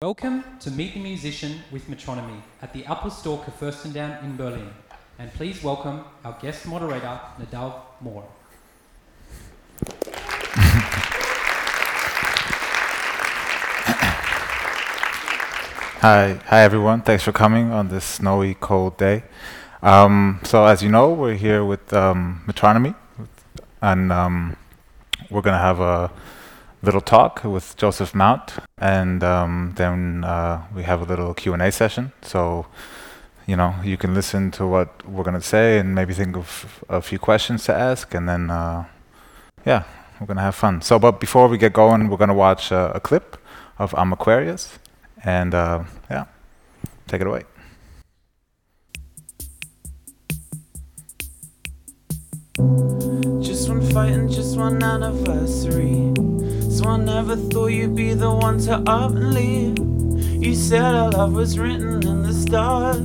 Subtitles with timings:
[0.00, 4.70] Welcome to Meet the Musician with Metronomy at the Apple Store Kurfürstendamm in Berlin.
[5.18, 8.22] And please welcome our guest moderator, Nadav Moore.
[15.98, 17.02] Hi, hi everyone.
[17.02, 19.24] Thanks for coming on this snowy, cold day.
[19.82, 22.94] Um, so, as you know, we're here with um, Metronomy,
[23.82, 24.56] and um,
[25.28, 26.12] we're gonna have a
[26.82, 31.62] little talk with Joseph Mount, and um, then uh, we have a little Q and
[31.62, 32.12] A session.
[32.22, 32.66] So,
[33.46, 37.00] you know, you can listen to what we're gonna say and maybe think of a
[37.00, 38.84] few questions to ask, and then, uh,
[39.66, 39.84] yeah,
[40.20, 40.82] we're gonna have fun.
[40.82, 43.36] So, but before we get going, we're gonna watch uh, a clip
[43.78, 44.78] of I'm Aquarius,
[45.24, 46.24] and uh, yeah,
[47.06, 47.44] take it away.
[53.40, 56.12] Just one fight and just one anniversary.
[56.86, 59.78] I never thought you'd be the one to up and leave.
[60.42, 63.00] You said our love was written in the stars.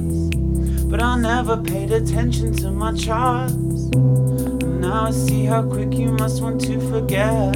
[0.85, 3.53] But I never paid attention to my charts.
[3.53, 7.53] And now I see how quick you must want to forget.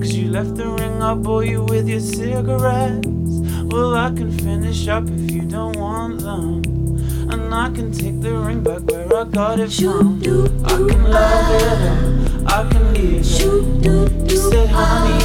[0.00, 3.06] Cause you left the ring, I bore you with your cigarettes.
[3.06, 6.62] Well, I can finish up if you don't want them.
[7.30, 10.20] And I can take the ring back where I got it from.
[10.64, 14.30] I can love it I can leave it.
[14.30, 15.21] You said, honey,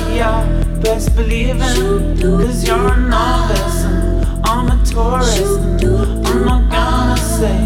[0.98, 2.22] best believe it.
[2.22, 5.59] Cause you're a novice and I'm a tourist.
[5.84, 7.58] And I'm not gonna say,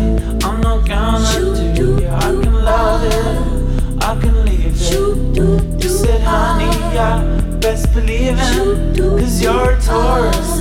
[0.44, 2.02] I'm not gonna do.
[2.02, 5.82] Yeah, I can love it, I can leave it.
[5.82, 7.20] You said, honey, yeah,
[7.62, 8.98] best believe it.
[8.98, 10.52] Cause you're a Taurus.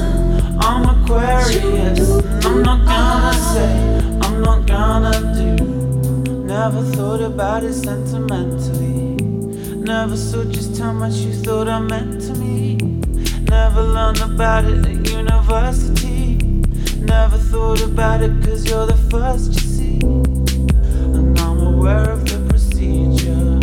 [0.67, 3.73] I'm Aquarius, and I'm not gonna say,
[4.25, 6.45] I'm not gonna do.
[6.45, 9.17] Never thought about it sentimentally.
[9.75, 12.50] Never saw just how much you thought I meant to me.
[13.51, 16.37] Never learned about it at university.
[17.01, 19.99] Never thought about it cause you're the first you see.
[21.17, 23.59] And I'm aware of the procedure.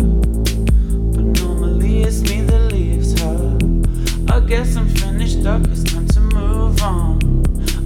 [1.14, 3.56] But normally it's me that leaves her.
[4.30, 7.18] I guess I'm finished up, it's time to move on.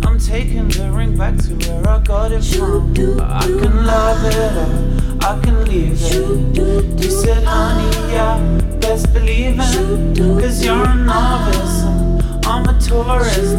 [0.05, 2.95] I'm taking the ring back to where I got it from.
[3.21, 7.01] I can love it or I can leave it.
[7.01, 8.41] You said, honey, yeah,
[8.81, 10.19] best believe it.
[10.43, 11.82] Cause you're a novice
[12.45, 13.57] I'm a tourist.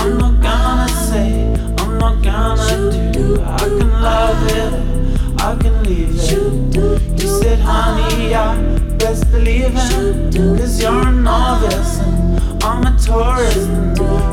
[0.00, 3.40] I'm not gonna say, I'm not gonna do.
[3.42, 4.96] I can love it
[5.46, 7.22] I can leave it.
[7.22, 8.56] You said, honey, yeah,
[8.98, 10.34] best believe it.
[10.58, 13.68] Cause you're a novice and I'm a tourist.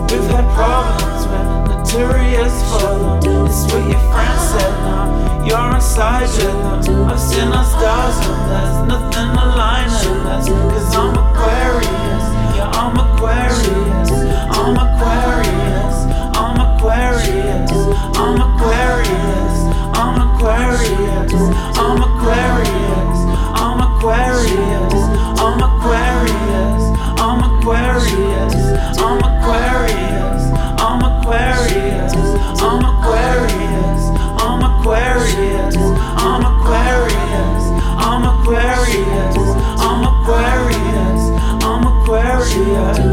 [0.10, 3.46] We've had problems, we're notorious for them.
[3.46, 5.46] It's what your friends said now.
[5.46, 7.06] You're inside with them.
[7.06, 10.48] I've seen our stars and there's nothing aligning us.
[10.48, 12.33] Cause I'm Aquarius.
[12.56, 14.12] Yeah, I'm Aquarius.
[14.54, 15.98] I'm Aquarius.
[16.38, 17.72] I'm Aquarius.
[18.18, 19.56] I'm Aquarius.
[19.98, 21.42] I'm Aquarius.
[21.82, 23.20] I'm Aquarius.
[23.58, 25.02] I'm Aquarius.
[25.42, 26.84] I'm Aquarius.
[27.24, 28.54] I'm Aquarius.
[29.00, 30.44] I'm Aquarius.
[30.78, 32.14] I'm Aquarius.
[32.62, 34.04] I'm Aquarius.
[34.38, 35.76] I'm Aquarius.
[36.22, 37.66] I'm Aquarius.
[37.98, 39.48] I'm Aquarius.
[39.82, 40.73] I'm Aquarius
[42.56, 43.13] yeah.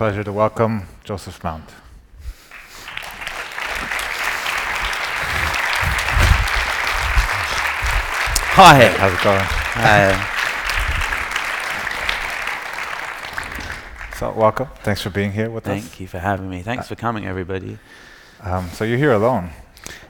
[0.00, 1.68] Pleasure to welcome Joseph Mount.
[8.56, 8.88] Hi.
[8.96, 9.44] How's it going?
[9.76, 10.26] Uh,
[14.16, 14.68] So welcome.
[14.82, 15.88] Thanks for being here with Thank us.
[15.90, 16.62] Thank you for having me.
[16.62, 17.76] Thanks for coming, everybody.
[18.42, 19.50] Um, so you're here alone.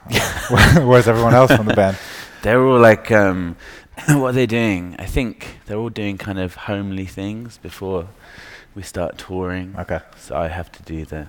[0.50, 1.98] Where's everyone else from the band?
[2.42, 3.56] They're all like, um,
[4.06, 4.94] what are they doing?
[5.00, 8.06] I think they're all doing kind of homely things before
[8.74, 9.74] we start touring.
[9.78, 10.00] Okay.
[10.18, 11.26] So I have to do the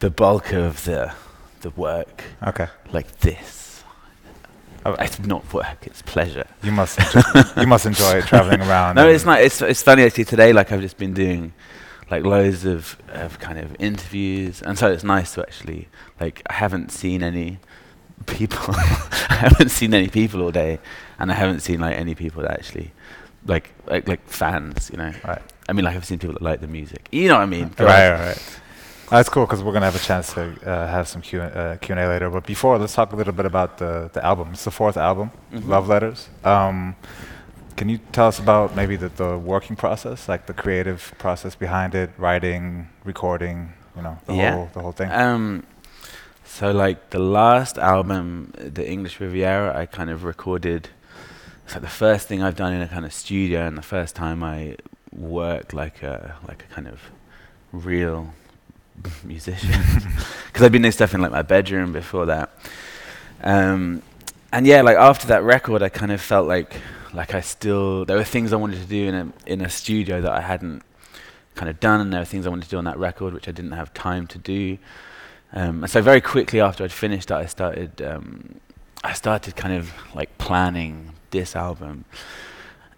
[0.00, 1.12] the bulk of the
[1.60, 2.68] the work Okay.
[2.92, 3.82] like this.
[4.84, 6.46] Oh, It's not work; it's pleasure.
[6.62, 7.22] You must enjoy,
[7.60, 8.94] you must enjoy traveling around.
[8.96, 9.40] No, it's not.
[9.42, 10.24] It's it's funny actually.
[10.26, 11.52] Today, like I've just been doing
[12.10, 15.88] like loads of of kind of interviews, and so it's nice to actually
[16.20, 17.58] like I haven't seen any
[18.26, 18.74] people.
[18.78, 20.78] I haven't seen any people all day,
[21.18, 22.92] and I haven't seen like any people that actually
[23.44, 24.88] like like like fans.
[24.92, 25.12] You know.
[25.26, 25.42] Right.
[25.68, 27.08] I mean, like I've seen people that like the music.
[27.12, 27.70] You know what I mean?
[27.78, 28.60] Right, right, right.
[29.10, 31.92] That's cool because we're gonna have a chance to uh, have some Q uh, Q
[31.94, 32.28] and A later.
[32.30, 34.50] But before, let's talk a little bit about the the album.
[34.52, 35.68] It's the fourth album, Mhm.
[35.68, 36.28] Love Letters.
[36.44, 36.96] Um,
[37.76, 41.94] can you tell us about maybe the, the working process, like the creative process behind
[41.94, 44.54] it, writing, recording, you know, the Yeah.
[44.54, 45.10] whole the whole thing?
[45.12, 45.62] Um,
[46.44, 50.88] so like the last album, the English Riviera, I kind of recorded.
[51.64, 54.16] It's like the first thing I've done in a kind of studio, and the first
[54.16, 54.76] time I
[55.16, 57.00] worked like a like a kind of
[57.72, 58.32] real
[59.24, 59.70] musician,
[60.46, 62.50] because I'd been doing stuff in like my bedroom before that.
[63.42, 64.02] Um,
[64.52, 66.74] and yeah, like after that record, I kind of felt like
[67.12, 70.20] like I still there were things I wanted to do in a in a studio
[70.20, 70.82] that I hadn't
[71.54, 73.48] kind of done, and there were things I wanted to do on that record which
[73.48, 74.78] I didn't have time to do.
[75.52, 78.60] Um, and so very quickly after I'd finished that, I started um,
[79.02, 82.04] I started kind of like planning this album,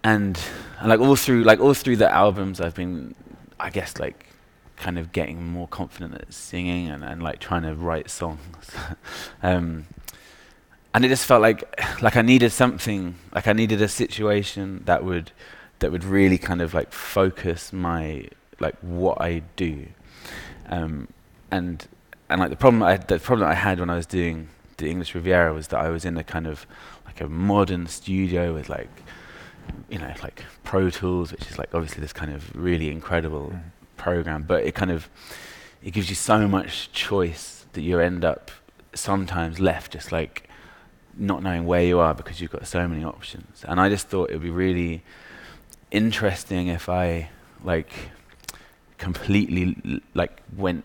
[0.04, 0.38] and,
[0.78, 3.14] and like all through like all through the albums, I've been
[3.58, 4.26] I guess like
[4.76, 8.70] kind of getting more confident at singing and, and like trying to write songs.
[9.42, 9.86] um,
[10.94, 11.62] and it just felt like
[12.02, 15.32] like I needed something like I needed a situation that would
[15.80, 18.26] that would really kind of like focus my
[18.58, 19.86] like what I do
[20.68, 21.08] um,
[21.50, 21.86] and
[22.28, 24.48] and like the problem I the problem I had when I was doing
[24.78, 26.66] the English Riviera was that I was in a kind of
[27.06, 29.02] like a modern studio with like
[29.88, 33.60] you know like Pro Tools which is like obviously this kind of really incredible Mhm.
[33.96, 35.08] program but it kind of
[35.82, 38.50] it gives you so much choice that you end up
[38.94, 40.48] sometimes left just like
[41.16, 43.64] not knowing where you are because you've got so many options.
[43.66, 45.02] And I just thought it would be really
[45.90, 47.30] interesting if I
[47.64, 47.90] like
[48.98, 50.84] completely l- like went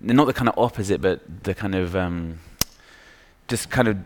[0.00, 2.38] not the kind of opposite, but the kind of um,
[3.48, 3.96] just kind of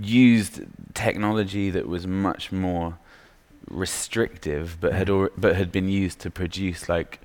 [0.00, 0.60] used
[0.94, 2.98] technology that was much more
[3.68, 7.20] restrictive, but had al- but had been used to produce like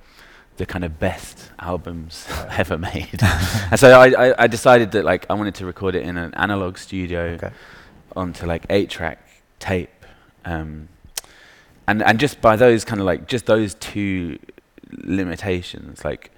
[0.57, 3.19] the kind of best albums ever made.
[3.71, 6.33] and so I, I, I decided that like I wanted to record it in an
[6.33, 7.51] analog studio Okay.
[8.15, 9.19] onto like eight track
[9.59, 9.89] tape.
[10.45, 10.89] Um,
[11.87, 14.37] and and just by those kind of like just those two
[14.91, 16.31] limitations, like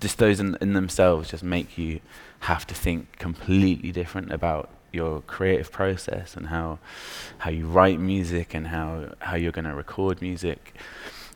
[0.00, 2.00] just those in, in themselves just make you
[2.40, 6.78] have to think completely different about your creative process and how
[7.38, 10.74] how you write music and how how you're going to record music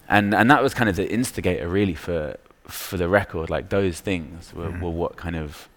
[0.08, 4.00] and and that was kind of the instigator really for for the record like those
[4.00, 4.80] things were, Mhm.
[4.80, 5.68] were what kind of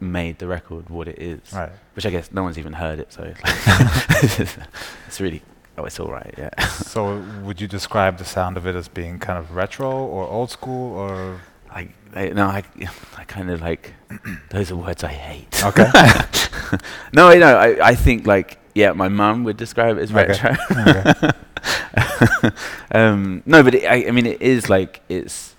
[0.00, 1.70] made the record what it is Right.
[1.94, 3.22] which I guess no one's even heard it, so
[4.22, 4.56] it's,
[5.06, 5.42] it's really
[5.78, 6.50] oh, it's all right, yeah.
[6.66, 10.50] so would you describe the sound of it as being kind of retro or old
[10.50, 11.40] school or?
[11.70, 12.62] I, I no, I,
[13.16, 13.94] I kind of like
[14.50, 15.64] those are words I hate.
[15.64, 15.88] Okay.
[17.12, 17.56] no, I know.
[17.56, 20.26] I, I think like yeah, my mum would describe it as Okay.
[20.26, 20.56] retro.
[21.12, 22.50] okay.
[22.92, 25.54] um, no, but it, I, I mean it is like it's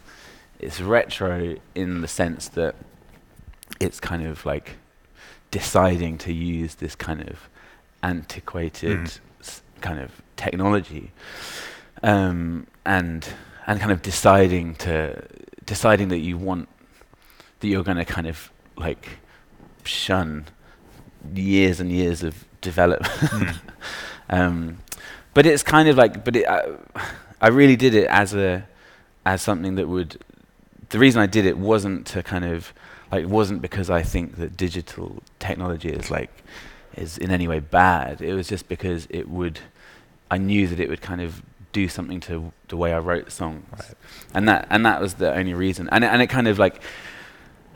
[0.60, 2.75] it's retro in the sense that
[3.79, 4.77] it's kind of like
[5.51, 7.50] deciding to use this kind of
[8.01, 9.20] antiquated Mm.
[9.41, 11.12] s- kind of technology
[12.01, 13.27] um, and
[13.67, 15.22] and kind of deciding to
[15.65, 16.67] deciding that you want
[17.60, 19.20] that you're going to kind of like
[19.86, 20.46] shun
[21.34, 23.56] years and years of development Mm.
[24.30, 24.77] um,
[25.34, 26.62] but it's kind of like, but it, I,
[27.42, 28.65] I really did it as a,
[29.25, 30.18] as something that would.
[30.89, 32.72] The reason I did it wasn't to kind of,
[33.12, 36.30] like, wasn't because I think that digital technology is like,
[36.96, 38.22] is in any way bad.
[38.22, 39.60] It was just because it would,
[40.30, 43.65] I knew that it would kind of do something to the way I wrote songs,
[43.72, 43.94] Right.
[44.36, 45.89] and that and that was the only reason.
[45.92, 46.80] And it, and it kind of like,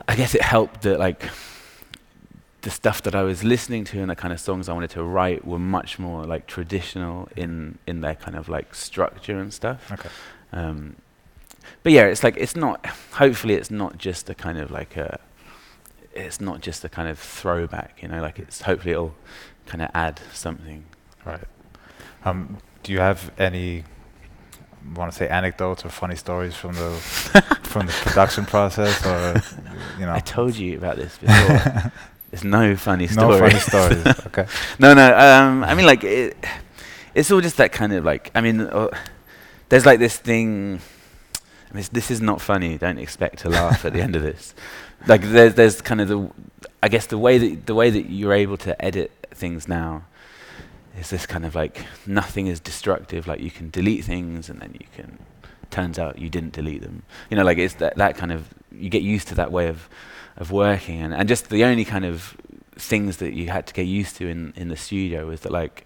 [0.08, 1.24] I guess it helped that like
[2.62, 5.04] the stuff that I was listening to and the kind of songs I wanted to
[5.04, 9.92] write were much more like traditional in in their kind of like structure and stuff.
[9.92, 10.10] Okay.
[10.52, 10.96] Um,
[11.84, 12.86] but yeah, it's like it's not.
[13.14, 15.20] Hopefully, it's not just a kind of like a.
[16.14, 18.22] It's not just a kind of throwback, you know.
[18.22, 19.16] Like it's hopefully it'll
[19.66, 20.86] kind of add something.
[21.26, 21.44] Right.
[22.26, 23.84] Um, do you have any
[24.96, 26.92] want to say anecdotes or funny stories from the
[27.64, 29.42] from the production process, or
[30.00, 30.14] you know?
[30.14, 31.92] I told you about this before.
[32.32, 33.40] There's no funny stories.
[33.40, 34.06] no funny stories.
[34.28, 34.46] Okay.
[34.80, 35.18] no, no.
[35.18, 36.36] Um, I mean, like, it,
[37.16, 38.32] it's all just that kind of like.
[38.36, 38.90] I mean, uh,
[39.70, 40.82] there's like this thing.
[41.72, 42.78] I mean, this is not funny.
[42.78, 44.54] Don't expect to laugh at the end of this.
[45.06, 46.28] Like, there's there's kind of the.
[46.82, 50.06] I guess the way that the way that you're able to edit things now
[51.00, 53.28] is this kind of like nothing is destructive.
[53.28, 55.20] Like you can delete things and then you can.
[55.70, 57.04] Turns out you didn't delete them.
[57.30, 58.52] You know, like it's that that kind of.
[58.72, 59.88] You get used to that way of
[60.38, 62.38] of working and, and just the only kind of
[62.76, 65.86] things that you had to get used to in, in the studio was that like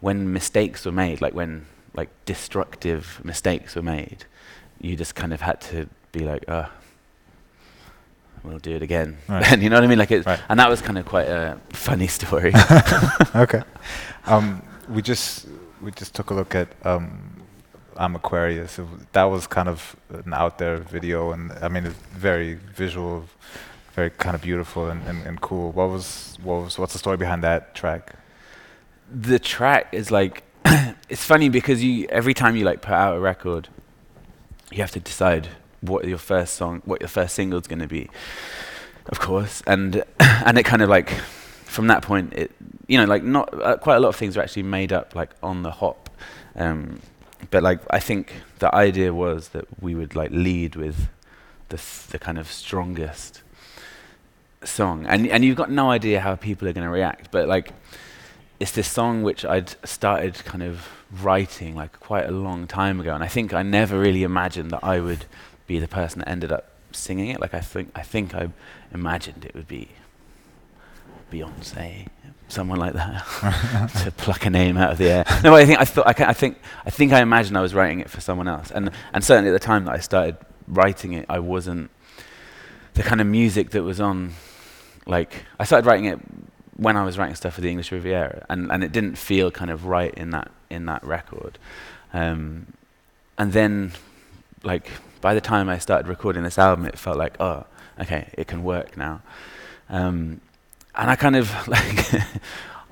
[0.00, 4.24] when mistakes were made, like when like destructive mistakes were made,
[4.80, 6.68] you just kind of had to be like, oh,
[8.42, 9.16] we'll do it again.
[9.28, 9.52] Right.
[9.52, 9.98] and you know what I mean?
[9.98, 10.40] Like it, Right.
[10.48, 12.52] and that was kind of quite a funny story.
[13.34, 13.62] okay.
[14.26, 15.46] Um, we just
[15.82, 17.42] we just took a look at um,
[17.96, 18.78] I'm Aquarius.
[18.78, 23.24] It that was kind of an out there video, and I mean, it's very visual,
[23.94, 25.72] very kind of beautiful and, and, and cool.
[25.72, 28.16] What was what was what's the story behind that track?
[29.10, 30.42] the track is like
[31.08, 33.68] it's funny because you every time you like put out a record
[34.72, 35.48] you have to decide
[35.80, 38.08] what your first song what your first single is going to be
[39.06, 41.10] of course and and it kind of like
[41.64, 42.50] from that point it
[42.88, 45.30] you know like not uh, quite a lot of things are actually made up like
[45.42, 46.10] on the hop
[46.56, 47.00] um
[47.50, 51.08] but like i think the idea was that we would like lead with
[51.68, 53.42] the the kind of strongest
[54.62, 57.72] song and and you've got no idea how people are going to react but like
[58.60, 60.88] it's this song which I'd started kind of
[61.22, 64.82] writing like quite a long time ago, and I think I never really imagined that
[64.82, 65.26] I would
[65.66, 67.40] be the person that ended up singing it.
[67.40, 68.50] Like I think I think I
[68.92, 69.90] imagined it would be
[71.32, 72.08] Beyonce,
[72.54, 75.24] someone like that, to pluck a name out of the air.
[75.42, 77.60] No, but I think I thought I, ca- I think I think I imagined I
[77.60, 80.36] was writing it for someone else, and and certainly at the time that I started
[80.66, 81.90] writing it, I wasn't
[82.94, 84.32] the kind of music that was on.
[85.06, 86.18] Like I started writing it
[86.76, 89.70] when I was writing stuff for the English Riviera, and, and it didn't feel kind
[89.70, 91.58] of right in that in that record.
[92.12, 92.68] Um,
[93.36, 93.92] and then,
[94.62, 97.64] like by the time I started recording this album, it felt like, oh,
[98.00, 99.22] okay, it can work now.
[99.88, 100.40] Um,
[100.96, 102.14] and I kind of like,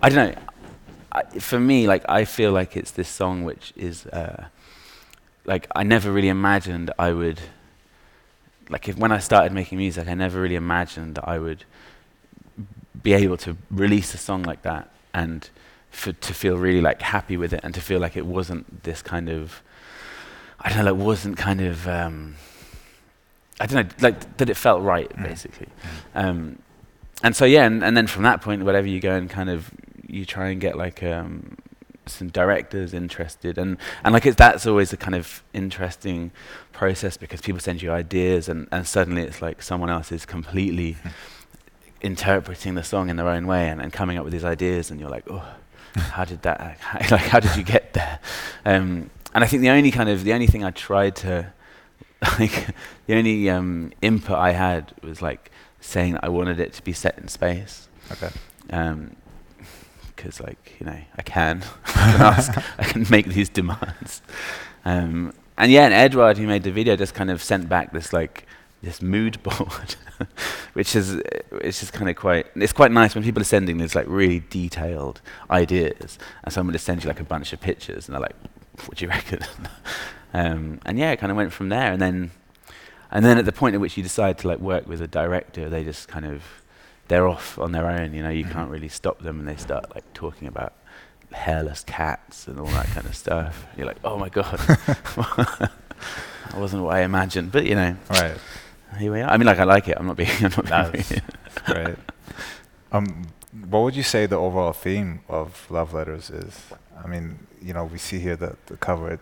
[0.03, 0.43] I don't know.
[1.13, 4.47] I, for me, like I feel like it's this song which is uh,
[5.45, 7.41] like I never really imagined I would.
[8.71, 11.65] Like if when I started making music, I never really imagined that I would
[13.03, 15.51] be able to release a song like that and
[15.91, 19.03] for, to feel really like happy with it and to feel like it wasn't this
[19.03, 19.63] kind of
[20.61, 22.37] I don't know, like wasn't kind of um,
[23.61, 25.23] I don't know, like that it felt right Mm.
[25.25, 25.69] basically.
[26.15, 26.59] Um,
[27.23, 29.71] and so yeah, and, and then from that point, whatever you go and kind of
[30.07, 31.57] you try and get like um,
[32.07, 33.59] some directors interested.
[33.59, 36.31] And and like it's that's always a kind of interesting
[36.73, 40.97] process because people send you ideas and and suddenly it's like someone else is completely
[42.01, 44.99] interpreting the song in their own way and, and coming up with these ideas and
[44.99, 45.47] you're like oh
[45.95, 46.59] how did that
[47.11, 48.19] like how did you get there?
[48.65, 51.53] Um, and I think the only kind of the only thing I tried to
[52.39, 52.69] like
[53.07, 55.51] the only um, input I had was like
[55.83, 57.89] saying that I wanted it to be set in space.
[58.11, 58.31] Okay.
[60.17, 61.63] because like you know I can.
[61.87, 62.59] I can ask.
[62.79, 64.23] I can make these demands.
[64.85, 68.13] Um, and yeah and Edward who made the video just kind of sent back this
[68.13, 68.47] like
[68.83, 69.95] this mood board
[70.73, 71.23] which is
[71.53, 74.41] it's just kind of quite it's quite nice when people are sending these like really
[74.51, 75.21] detailed
[75.51, 78.35] ideas and someone just sends you like a bunch of pictures and they're like
[78.87, 79.41] what do you reckon?
[80.35, 81.93] Um, and yeah it kind of went from there.
[81.93, 82.31] And then
[83.13, 85.69] and then at the point at which you decide to like work with a director
[85.69, 86.43] they just kind of
[87.09, 88.53] they're off on their own you know you Mhm.
[88.53, 90.73] can't really stop them and they start like talking about
[91.33, 95.71] hairless cats and all that kind of stuff you're like oh my god that
[96.57, 98.37] wasn't what I imagined but you know Right.
[98.99, 101.09] here we are I mean like I like it I'm not being I'm not That's
[101.09, 101.23] being
[101.67, 101.97] great.
[102.93, 103.27] Um,
[103.71, 106.61] what would you say the overall theme of Love Letters is?
[107.03, 109.13] I mean, you know, we see here the, the cover.
[109.13, 109.21] It,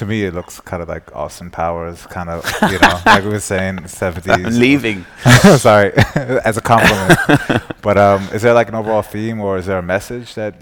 [0.00, 3.30] to me, it looks kind of like Austin Powers, kind of, you know, like we
[3.30, 4.46] were saying, 70s.
[4.46, 5.04] I'm leaving
[5.58, 7.62] Sorry, as a compliment.
[7.82, 10.54] but um, is there like an overall theme, or is there a message that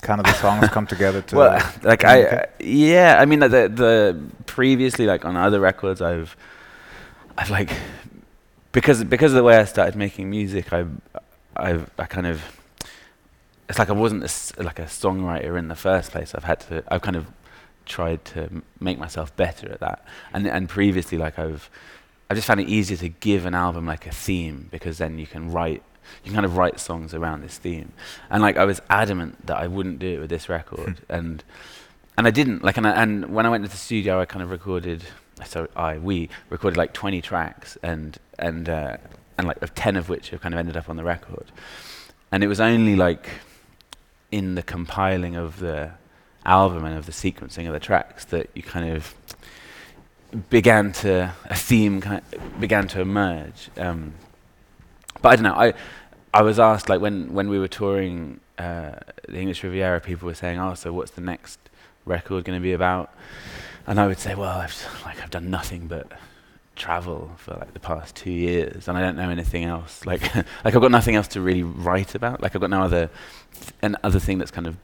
[0.00, 1.36] kind of the songs come together to?
[1.36, 6.34] well like I uh, yeah I mean the the previously like on other records I've
[7.36, 7.70] I've like
[8.72, 10.86] because because of the way I started making music I
[11.54, 12.40] I've I kind of
[13.68, 16.82] it's like I wasn't a like a songwriter in the first place I've had to
[16.88, 17.26] I've kind of
[17.86, 21.70] tried to m- make myself better at that and and previously like I've
[22.28, 25.26] I just found it easier to give an album like a theme because then you
[25.26, 25.82] can write
[26.24, 27.92] you can kind of write songs around this theme
[28.30, 31.42] and like I was adamant that I wouldn't do it with this record and
[32.20, 34.42] and I didn't like, and I, and when I went to the studio, I kind
[34.42, 35.02] of recorded.
[35.46, 38.98] So I we recorded like 20 tracks, and and uh,
[39.38, 41.46] and like of 10 of which have kind of ended up on the record.
[42.30, 43.26] And it was only like
[44.30, 45.92] in the compiling of the
[46.44, 49.14] album and of the sequencing of the tracks that you kind of
[50.48, 53.70] began to a theme kind of began to emerge.
[53.76, 54.14] Um,
[55.20, 55.54] but I don't know.
[55.54, 55.74] I
[56.32, 58.92] I was asked like when when we were touring uh,
[59.28, 61.58] the English Riviera, people were saying, "Oh, so what's the next
[62.04, 63.12] record going to be about?"
[63.86, 66.12] And I would say, "Well, I've like I've done nothing but
[66.76, 70.02] travel for like the past two years, and I don't know anything else.
[70.06, 72.40] Like like I've got nothing else to really write about.
[72.40, 73.10] Like I've got no other
[73.52, 74.76] th- an other thing that's kind of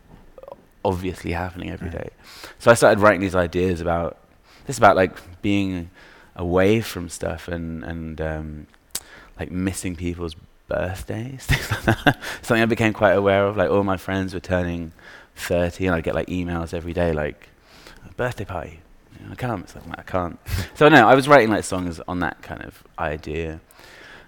[0.86, 2.10] obviously happening every day.
[2.58, 4.18] So I started writing these ideas about
[4.66, 5.12] this about like
[5.42, 5.90] being
[6.36, 8.66] away from stuff and and um,
[9.38, 10.36] like missing people's
[10.68, 12.18] birthdays, things like that.
[12.42, 13.56] Something I became quite aware of.
[13.56, 14.92] Like all my friends were turning
[15.34, 17.48] 30, and I'd get like emails every day, like
[18.16, 18.80] birthday party.
[19.18, 19.64] You know, I can't.
[19.64, 20.38] It's like I can't.
[20.74, 23.60] so no, I was writing like songs on that kind of idea,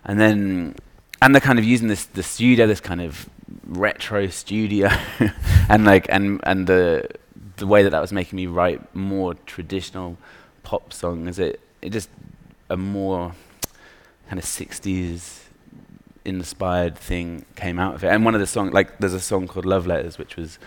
[0.05, 0.75] and then
[1.23, 3.29] and they're kind of using this the studio, this kind of
[3.67, 4.89] retro studio,
[5.69, 7.09] and like and and the
[7.57, 10.17] the way that that was making me write more traditional
[10.63, 11.39] pop songs.
[11.39, 12.11] It it just
[12.71, 13.35] a more
[14.29, 15.45] kind of 60s
[16.25, 18.09] inspired thing came out of it.
[18.09, 20.59] And one of the songs, like there's a song called Love Letters, which was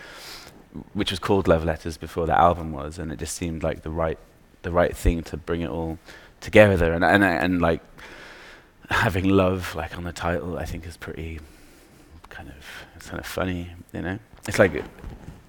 [0.93, 3.89] which was called Love Letters before the album was, and it just seemed like the
[3.89, 4.17] right
[4.63, 5.99] the right thing to bring it all
[6.39, 6.93] together.
[6.93, 7.81] And and and like
[8.89, 11.39] having love like on the title, I think is pretty
[12.31, 12.55] kind of
[12.95, 14.17] it's kind of funny, you know.
[14.47, 14.83] It's like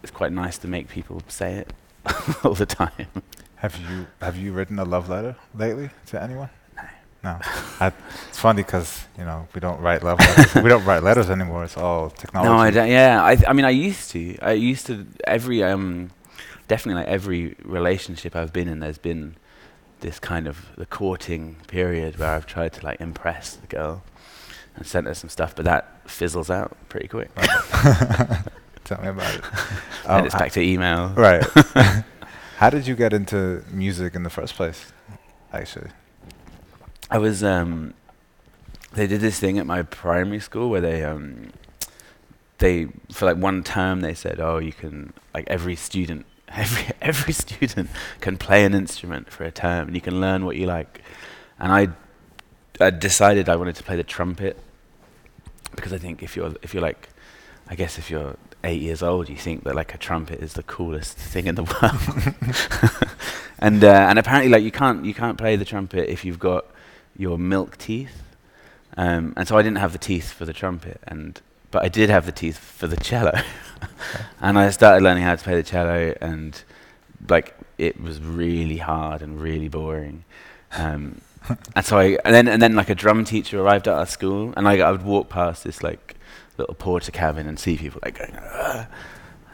[0.02, 1.72] it's quite nice to make people say it
[2.44, 3.06] all the time.
[3.56, 6.50] Have you have you written a love letter lately to anyone?
[6.76, 6.82] No.
[7.24, 7.38] No.
[7.80, 7.92] I,
[8.28, 10.62] it's funny because you know we don't write love letters.
[10.62, 11.64] we don't write letters anymore.
[11.64, 12.52] It's all technology.
[12.52, 13.24] No, I don't, yeah.
[13.24, 14.36] I, th- I mean, I used to.
[14.42, 15.06] I used to.
[15.24, 16.10] Every um,
[16.68, 19.36] definitely like every relationship I've been in, there's been
[20.00, 24.02] this kind of the courting period where I've tried to like impress the girl
[24.76, 27.30] and sent her some stuff, but that fizzles out pretty quick.
[28.84, 29.44] Tell me about it.
[30.04, 31.08] and Um, it's back to email.
[31.16, 31.44] Right.
[32.56, 34.92] How did you get into music in the first place?
[35.52, 35.90] Actually.
[37.10, 37.94] I was um
[38.92, 41.52] they did this thing at my primary school where they um
[42.58, 47.32] they for like one term they said, Oh, you can like every student every every
[47.32, 51.02] student can play an instrument for a term and you can learn what you like.
[51.58, 51.88] And I
[52.80, 54.56] I decided I wanted to play the trumpet
[55.74, 57.08] because I think if you're if you're like
[57.68, 60.62] I guess if you're eight years old, you think that like a trumpet is the
[60.62, 61.62] coolest thing in the
[62.92, 63.08] world.
[63.58, 66.66] and uh, and apparently, like you can't you can't play the trumpet if you've got
[67.16, 68.22] your milk teeth.
[68.96, 72.10] Um, and so I didn't have the teeth for the trumpet, and but I did
[72.10, 73.40] have the teeth for the cello.
[74.40, 76.62] and I started learning how to play the cello, and
[77.28, 80.24] like it was really hard and really boring.
[80.72, 81.20] Um,
[81.76, 84.52] and so I and then and then like a drum teacher arrived at our school,
[84.56, 86.16] and like I would walk past this like
[86.58, 88.34] little Portakabin and see people like going.
[88.36, 88.86] "Ugh."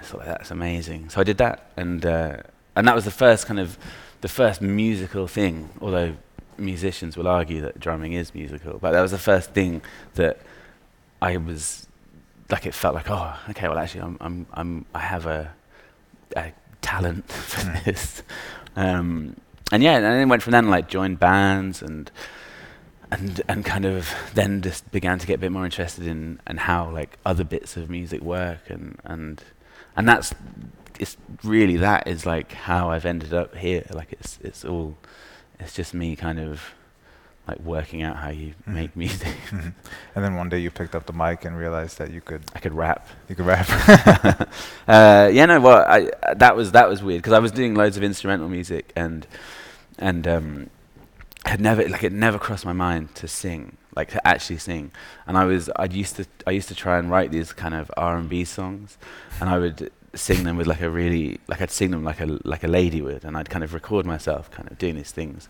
[0.01, 1.11] I thought that's amazing.
[1.11, 2.37] So I did that, and uh,
[2.77, 3.79] and that was the first kind of
[4.21, 5.71] the first musical thing.
[5.81, 6.17] Although
[6.57, 9.83] musicians will argue that drumming is musical, but that was the first thing
[10.15, 10.39] that
[11.21, 11.87] I was
[12.51, 12.67] like.
[12.67, 13.69] It felt like, oh, okay.
[13.69, 15.53] Well, actually, I'm I'm, I'm I have a,
[16.37, 17.85] a talent for Mm.
[17.85, 18.23] this.
[18.77, 19.37] Um,
[19.73, 22.11] and yeah, and then went from then like joined bands and
[23.11, 26.61] and and kind of then just began to get a bit more interested in and
[26.61, 29.43] how like other bits of music work and and
[29.97, 30.35] and that's
[31.01, 34.97] it's really that is like how I've ended up here like it's it's all
[35.61, 36.63] it's just me kind of
[37.47, 38.75] like working out how you Mhm.
[38.75, 39.73] make music Mhm.
[40.15, 42.59] And then one day you picked up the mic and realized that you could I
[42.59, 43.67] could rap you could rap.
[44.87, 47.75] uh, yeah, no, well, I, uh, that was that was weird because I was doing
[47.75, 49.27] loads of instrumental music and
[49.99, 50.71] and um,
[51.45, 54.91] had never like it never crossed my mind to sing, like to actually sing.
[55.27, 57.91] And I was I used to I used to try and write these kind of
[57.97, 58.99] R and B songs,
[59.41, 62.39] and I would sing them with like a really like I'd sing them like a
[62.45, 65.49] like a lady would, and I'd kind of record myself kind of doing these things.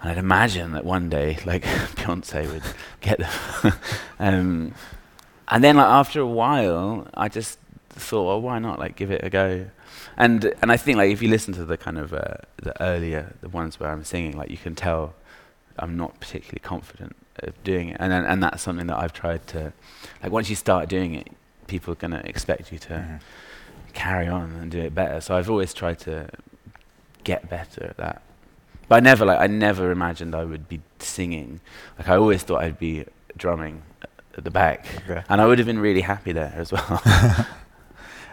[0.00, 1.62] And I'd imagine that one day, like
[1.96, 2.64] Beyonce would
[3.00, 3.72] get them.
[4.18, 4.74] um,
[5.48, 7.58] and then, like after a while, I just
[7.90, 8.78] thought, well, why not?
[8.78, 9.66] Like, give it a go.
[10.16, 13.34] And and I think like if you listen to the kind of uh, the earlier
[13.40, 15.14] the ones where I'm singing, like you can tell
[15.78, 17.96] I'm not particularly confident of doing it.
[17.98, 19.72] And then, and that's something that I've tried to
[20.22, 20.30] like.
[20.32, 21.28] Once you start doing it,
[21.66, 23.20] people are gonna expect you to Mhm.
[23.94, 25.20] carry on and do it better.
[25.20, 26.28] So I've always tried to
[27.24, 28.22] get better at that.
[28.88, 31.60] But I never like I never imagined I would be singing.
[31.98, 33.06] Like I always thought I'd be
[33.38, 33.82] drumming
[34.36, 35.22] at the back, Okay.
[35.28, 37.02] and I would have been really happy there as well.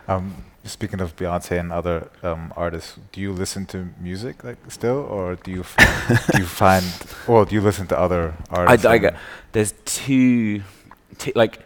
[0.09, 4.97] Um, speaking of Beyonce and other um, artists, do you listen to music like still,
[4.97, 5.63] or do you
[6.31, 6.83] do you find,
[7.27, 8.85] or do you listen to other artists?
[8.85, 9.15] I and- get,
[9.51, 10.63] there's two,
[11.35, 11.59] like,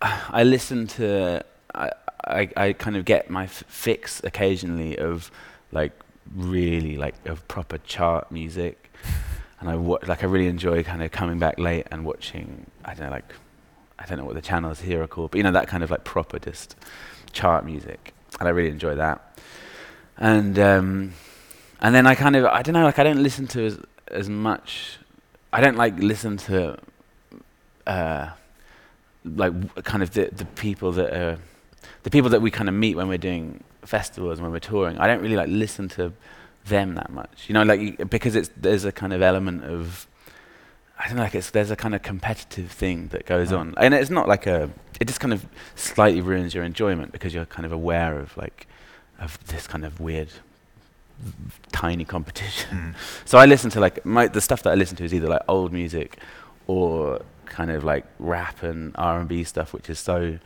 [0.00, 1.44] I listen to,
[1.74, 1.90] I,
[2.24, 5.30] I, I kind of get my f- fix occasionally of
[5.72, 5.92] like
[6.36, 8.92] really like of proper chart music,
[9.58, 12.66] and I wa- like I really enjoy kind of coming back late and watching.
[12.84, 13.34] I don't know, like,
[13.98, 15.90] I don't know what the channels here are called, but you know that kind of
[15.90, 16.76] like proper just
[17.34, 19.38] chart music, and I really enjoy that.
[20.16, 21.12] And um,
[21.80, 24.28] and then I kind of I don't know, like I don't listen to as as
[24.28, 24.98] much.
[25.52, 26.78] I don't like listen to
[27.86, 28.30] uh,
[29.24, 31.38] like w- kind of the the people that are
[32.04, 34.98] the people that we kind of meet when we're doing festivals and when we're touring.
[34.98, 36.12] I don't really like listen to
[36.66, 40.06] them that much, you know, like because it's there's a kind of element of
[41.04, 43.58] I don't know, like it's there's a kind of competitive thing that goes Right.
[43.60, 47.34] on, and it's not like a it just kind of slightly ruins your enjoyment because
[47.34, 48.66] you're kind of aware of like
[49.20, 50.28] of this kind of weird
[51.72, 52.94] tiny competition.
[52.94, 52.94] Mm.
[53.26, 55.42] So I listen to like my the stuff that I listen to is either like
[55.48, 56.18] old music
[56.66, 60.38] or kind of like rap and R and B stuff, which is so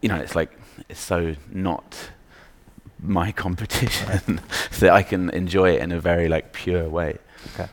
[0.00, 0.50] you know, it's like
[0.88, 2.10] it's so not
[3.00, 4.40] my competition
[4.80, 7.18] that I can enjoy it in a very like pure way.
[7.54, 7.68] Okay.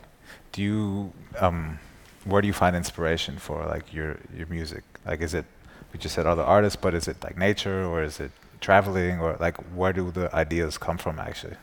[0.52, 1.78] Do you um,
[2.24, 4.84] where do you find inspiration for like your your music?
[5.06, 5.44] Like, is it
[5.92, 8.30] we just said other artists, but is it like nature or is it
[8.60, 11.56] traveling or like where do the ideas come from actually?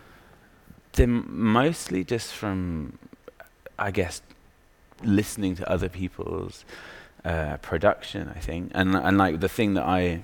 [0.93, 2.97] They're mostly just from,
[3.77, 4.21] I guess,
[5.03, 6.65] listening to other people's
[7.23, 8.31] uh, production.
[8.35, 10.23] I think, and and like the thing that I,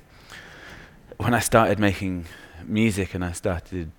[1.17, 2.25] when I started making
[2.65, 3.91] music and I started,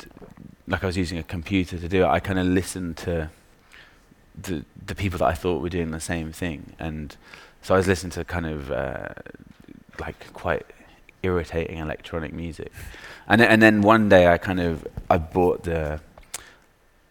[0.66, 3.30] like I was using a computer to do it, I kind of listened to
[4.40, 7.16] the the people that I thought were doing the same thing, and
[7.62, 9.08] so I was listening to kind of uh,
[9.98, 10.66] like quite
[11.22, 12.72] irritating electronic music,
[13.26, 16.00] and then, and then one day I kind of I bought the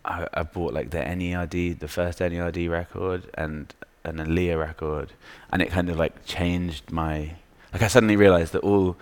[0.05, 5.13] I, I bought like the NERD, the first NERD record, and and Aaliyah record,
[5.51, 7.31] and it kind of like changed my
[7.73, 8.95] like I suddenly realized that all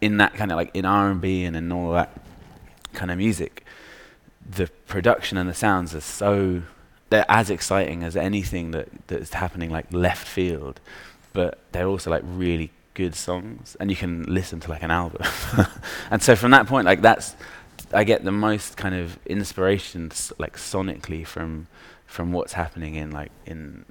[0.00, 2.18] in that kind of like in R and B and in all that
[2.94, 3.64] kind of music,
[4.48, 6.62] the production and the sounds are so
[7.10, 10.80] they're as exciting as anything that that's happening like left field,
[11.32, 15.22] but they're also like really good songs, and you can listen to like an album.
[16.10, 17.34] and so from that point, like that's
[17.92, 21.66] I get the most kind of inspiration, like sonically, from
[22.06, 23.84] from what's happening in like in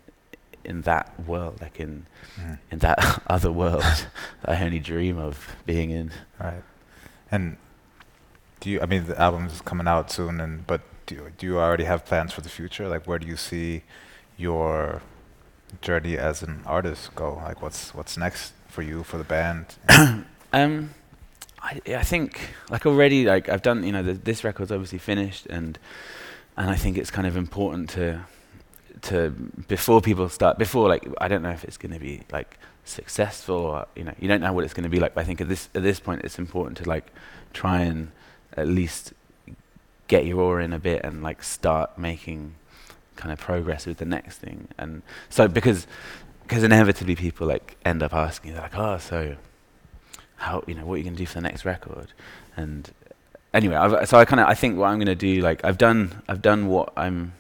[0.64, 2.06] in that world, like in
[2.40, 2.58] Mhm.
[2.72, 3.82] in that other world
[4.42, 6.12] that I only dream of being in.
[6.40, 6.64] Right.
[7.32, 7.58] And
[8.62, 8.82] do you?
[8.82, 11.86] I mean, the album is coming out soon, and but do you, do you already
[11.86, 12.88] have plans for the future?
[12.88, 13.82] Like, where do you see
[14.38, 15.02] your
[15.82, 17.34] journey as an artist go?
[17.34, 19.66] Like, what's what's next for you for the band?
[20.52, 20.96] Um,
[21.62, 22.40] I I think
[22.72, 25.78] like already like I've done you know the, this record's obviously finished and
[26.58, 28.22] and I think it's kind of important to
[29.04, 29.30] to
[29.68, 33.58] before people start before like I don't know if it's going to be like successful
[33.58, 35.40] or you know you don't know what it's going to be like but I think
[35.40, 37.14] at this at this point it's important to like
[37.54, 38.12] try and
[38.58, 39.14] at least
[40.10, 42.56] get your oar in a bit and like start making
[43.16, 44.68] kind of progress with the next thing.
[44.78, 45.88] And so because
[46.44, 49.38] because inevitably people like end up asking like oh so
[50.38, 52.12] how you know what are you to do for the next record?
[52.58, 52.92] And
[53.54, 56.22] anyway I've, so i kind of i think what i'm to do like i've done
[56.28, 57.34] i've done what i'm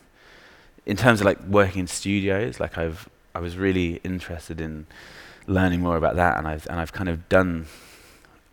[0.85, 4.87] in terms of like working in studios like i've i was really interested in
[5.45, 7.67] learning more about that and i've and i've kind of done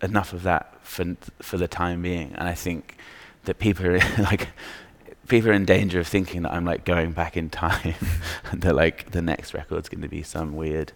[0.02, 2.33] enough of that for for the time being.
[2.35, 2.96] And i think
[3.46, 4.48] that people are like
[5.26, 7.94] people are in danger of thinking that i'm like going back in time
[8.52, 10.92] and that like the next record's going to be some weird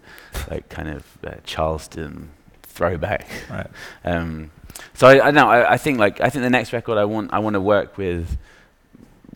[0.49, 2.29] like kind of uh, charleston
[2.63, 3.67] throwback Right.
[4.05, 4.51] um,
[4.93, 7.33] so I, I know I, I think like I think the next record I want
[7.33, 8.37] I want to work with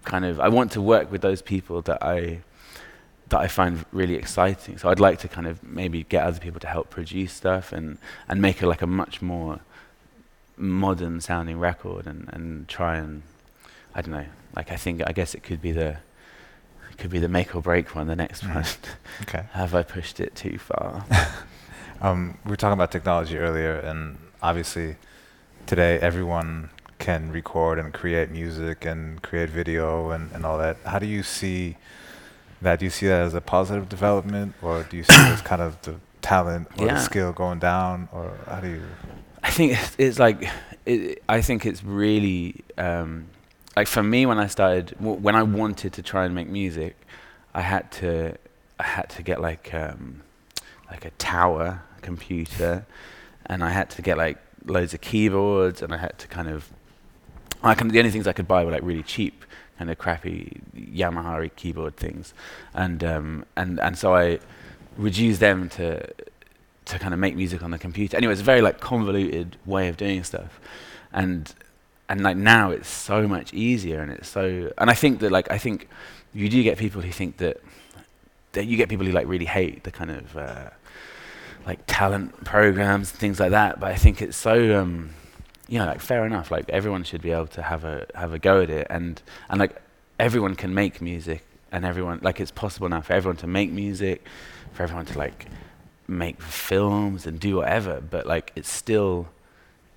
[0.06, 2.39] kind of I want to work with those people that I
[3.30, 4.78] that I find really exciting.
[4.78, 7.97] So I'd like to kind of maybe get other people to help produce stuff and
[8.28, 9.60] and make it like a much more
[10.58, 13.22] modern sounding record and and try and
[13.94, 15.98] I don't know like I think I guess it could be the
[16.91, 18.56] it could be the make or break one the next Mhm.
[18.56, 18.65] one.
[19.24, 19.44] Okay.
[19.52, 21.06] Have I pushed it too far?
[22.02, 24.98] Um, we were talking about technology earlier, and obviously
[25.65, 30.76] today everyone can record and create music and create video and, and all that.
[30.86, 31.78] How do you see
[32.62, 32.80] that?
[32.80, 35.62] Do you see that as a positive development, or do you see it as kind
[35.62, 38.84] of the talent or the skill going down, or how do you?
[39.56, 40.50] Think it's, it's like
[40.86, 43.28] it, I think it's really um,
[43.78, 46.98] like for me when I started w- when I wanted to try and make music,
[47.54, 48.38] I had to
[48.78, 50.24] I had to get like um,
[50.91, 52.86] like a tower computer,
[53.46, 56.70] and I had to get like loads of keyboards, and I had to kind of.
[57.63, 59.46] I can, the only things I could buy were like really cheap,
[59.80, 62.34] kind of crappy Yamaha keyboard things,
[62.74, 64.39] and um, and and so I
[64.98, 66.06] would use them to
[66.86, 68.17] to kind of make music on the computer.
[68.17, 70.60] Anyway, it's a very like convoluted way of doing stuff,
[71.12, 71.54] and
[72.08, 74.71] and like now it's so much easier, and it's so.
[74.78, 75.88] And I think that like I think
[76.34, 77.62] you do get people who think that
[78.54, 80.69] that you get people who like really hate the kind of uh,
[81.65, 83.80] like talent programs and things like that.
[83.80, 84.80] But I think it's so.
[84.80, 85.12] Um,
[85.67, 86.52] you know, like fair enough.
[86.52, 89.19] Like everyone should be able to have a have a go at it, and
[89.50, 89.82] and like
[90.19, 94.24] everyone can make music, and everyone like it's possible now for everyone to make music,
[94.74, 95.48] for everyone to like
[96.08, 98.02] make films and do whatever.
[98.02, 99.28] But like it's still,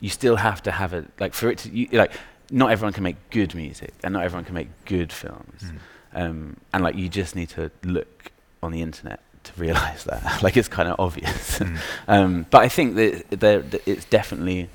[0.01, 2.13] you still have to have it like for it to you, like
[2.51, 5.79] not everyone can make good music, and not everyone can make good films, Mm.
[6.15, 10.43] um, and like you just need to look on the internet to realize that.
[10.43, 11.59] like it's kind of obvious.
[11.59, 11.79] Mm.
[12.09, 14.69] Um, but I think that, that, that it's definitely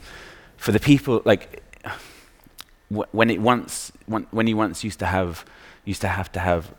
[0.57, 1.61] for the people like
[2.89, 5.45] when it once when, when you once used to have
[5.85, 6.73] used to have to have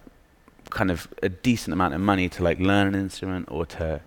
[0.70, 4.00] kind of a decent amount of money to like learn an instrument or to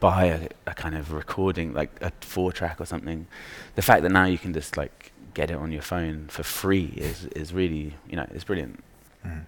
[0.00, 3.26] buy a, a kind of recording like a four track or something.
[3.74, 6.92] The fact that now you can just like get it on your phone for free
[6.96, 8.82] is is really you know it's brilliant.
[9.26, 9.46] Mm.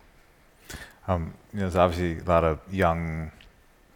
[1.08, 3.30] Um, you know, there's obviously a lot of young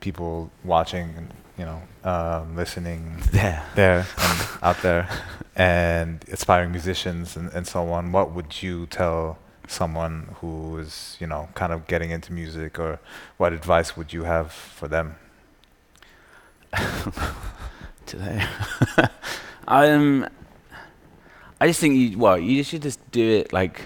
[0.00, 3.64] people watching and you know um, listening Yeah.
[3.74, 5.08] there and out there,
[5.56, 8.12] and aspiring musicians and, and so on.
[8.12, 13.00] What would you tell someone who is you know kind of getting into music, or
[13.38, 15.16] what advice would you have for them?
[18.06, 18.44] today.
[19.68, 20.26] um,
[21.60, 23.82] I just think you well, you should just do it like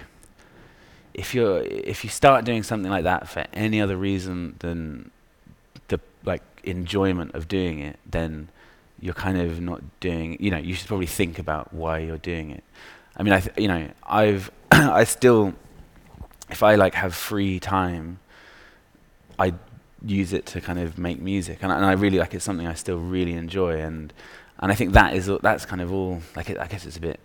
[1.13, 5.11] if you're if you start doing something like that for any other reason than
[5.89, 8.49] the like enjoyment of doing it, then
[9.01, 10.37] you're kind of not doing.
[10.41, 12.65] You know, you should probably think about why you're doing it.
[13.17, 15.55] I mean, I th- you know, I've I still
[16.51, 18.19] if I like have free time,
[19.39, 19.55] I
[20.05, 22.67] use it to kind of make music, and I, and I really like it's something
[22.67, 24.13] I still really enjoy, and
[24.59, 26.21] and I think that is that's kind of all.
[26.37, 27.21] Like it, I guess it's a bit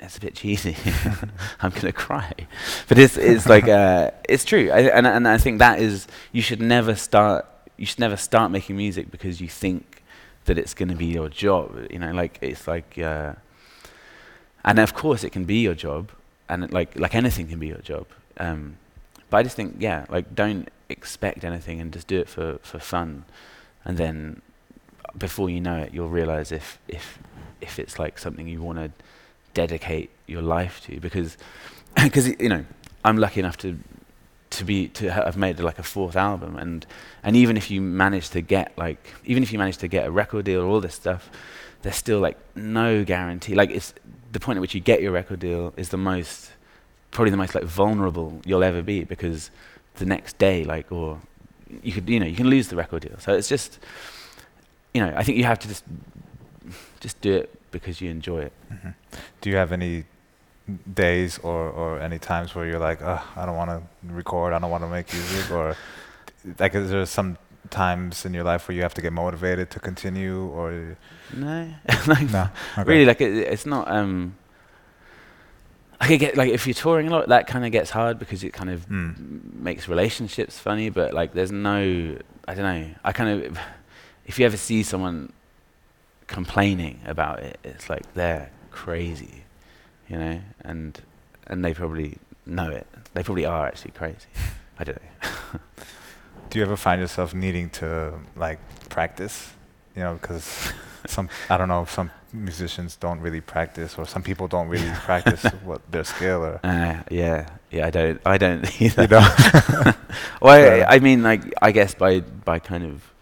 [0.00, 0.76] it's a bit cheesy.
[1.60, 2.32] I'm gonna cry,
[2.88, 6.42] but it's it's like uh, it's true, I, and and I think that is you
[6.42, 10.02] should never start you should never start making music because you think
[10.44, 11.86] that it's gonna be your job.
[11.90, 12.98] You know, like it's like.
[12.98, 13.34] Uh,
[14.64, 16.10] and of course, it can be your job,
[16.48, 18.06] and it, like like anything can be your job.
[18.38, 18.78] Um,
[19.34, 22.78] but I just think, yeah, like don't expect anything and just do it for, for
[22.78, 23.24] fun,
[23.84, 24.42] and then
[25.18, 27.18] before you know it, you'll realize if if
[27.60, 28.92] if it's like something you want to
[29.52, 31.36] dedicate your life to, because
[32.00, 32.64] because you know
[33.04, 33.76] I'm lucky enough to
[34.50, 36.86] to be to have made like a fourth album, and
[37.24, 40.12] and even if you manage to get like even if you manage to get a
[40.12, 41.28] record deal or all this stuff,
[41.82, 43.56] there's still like no guarantee.
[43.56, 43.94] Like it's
[44.30, 46.52] the point at which you get your record deal is the most
[47.14, 49.50] probably the most like vulnerable you'll ever be because
[50.00, 51.20] the next day like or
[51.82, 53.78] you could you know you can lose the record deal so it's just
[54.92, 55.84] you know i think you have to just
[57.00, 58.90] just do it because you enjoy it hmm
[59.40, 60.04] Do you have any
[60.94, 63.80] days or, or any times where you're like, Ugh, I don't want to
[64.14, 65.76] record, I don't want to make music, or
[66.58, 67.36] like is there some
[67.70, 70.96] times in your life where you have to get motivated to continue, or
[71.34, 71.68] no
[72.06, 72.48] like no?
[72.78, 72.90] Okay.
[72.90, 74.36] really like it, it's not um
[76.00, 78.44] I could get like if you're touring a lot that kind of gets hard because
[78.44, 79.54] it kind of Mm.
[79.54, 82.16] makes relationships funny but like there's no
[82.48, 83.58] I don't know I kind of
[84.26, 85.32] if you ever see someone
[86.26, 89.44] complaining about it it's like they're crazy
[90.08, 91.00] you know and
[91.46, 94.28] and they probably know it they probably are actually crazy
[94.78, 95.60] I don't know
[96.50, 99.50] Do you ever find yourself needing to like practice?
[99.96, 100.72] You know, because
[101.06, 105.42] some I don't know, some musicians don't really practice, or some people don't really practice
[105.64, 106.60] what their skill or.
[106.64, 109.92] uh, yeah yeah I don't I don't either You know?
[110.42, 110.86] well, Yeah.
[110.88, 113.12] I, I mean, like, I guess by by kind of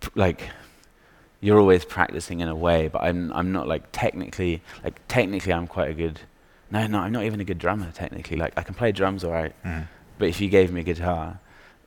[0.00, 0.40] p- like
[1.40, 5.66] you're always practicing in a way, but I'm I'm not like technically like technically I'm
[5.66, 6.20] quite a good.
[6.70, 8.36] No, no, I'm not even a good drummer technically.
[8.36, 9.86] Like I can play drums alright, Mm.
[10.18, 11.38] but if you gave me a guitar,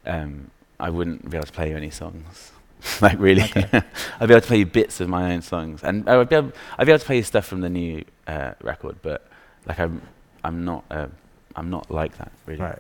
[0.05, 2.51] um, I wouldn't be able to play you any songs.
[3.01, 3.67] like really, Okay.
[4.19, 6.51] I'd be able to play you bits of my own songs, and I'd be able,
[6.77, 8.97] I'd be able to play you stuff from the new uh, record.
[9.01, 9.27] But
[9.65, 10.01] like I'm
[10.43, 11.07] I'm not uh,
[11.55, 12.61] I'm not like that really.
[12.61, 12.79] Right.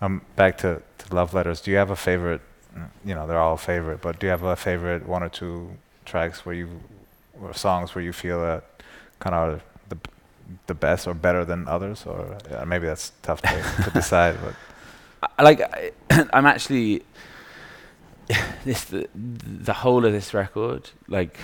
[0.00, 1.60] Um, back to, to love letters.
[1.60, 2.40] Do you have a favorite?
[2.76, 5.70] mm, You know, they're all favorite, but do you have a favorite one or two
[6.04, 6.68] tracks where you,
[7.40, 8.64] or songs where you feel that
[9.20, 9.98] kind of are the
[10.66, 14.36] the best or better than others, or yeah, maybe that's tough to, to decide.
[14.44, 14.54] But
[15.38, 15.92] I- like I,
[16.32, 17.02] I'm actually
[18.64, 21.36] this the, the whole of this record like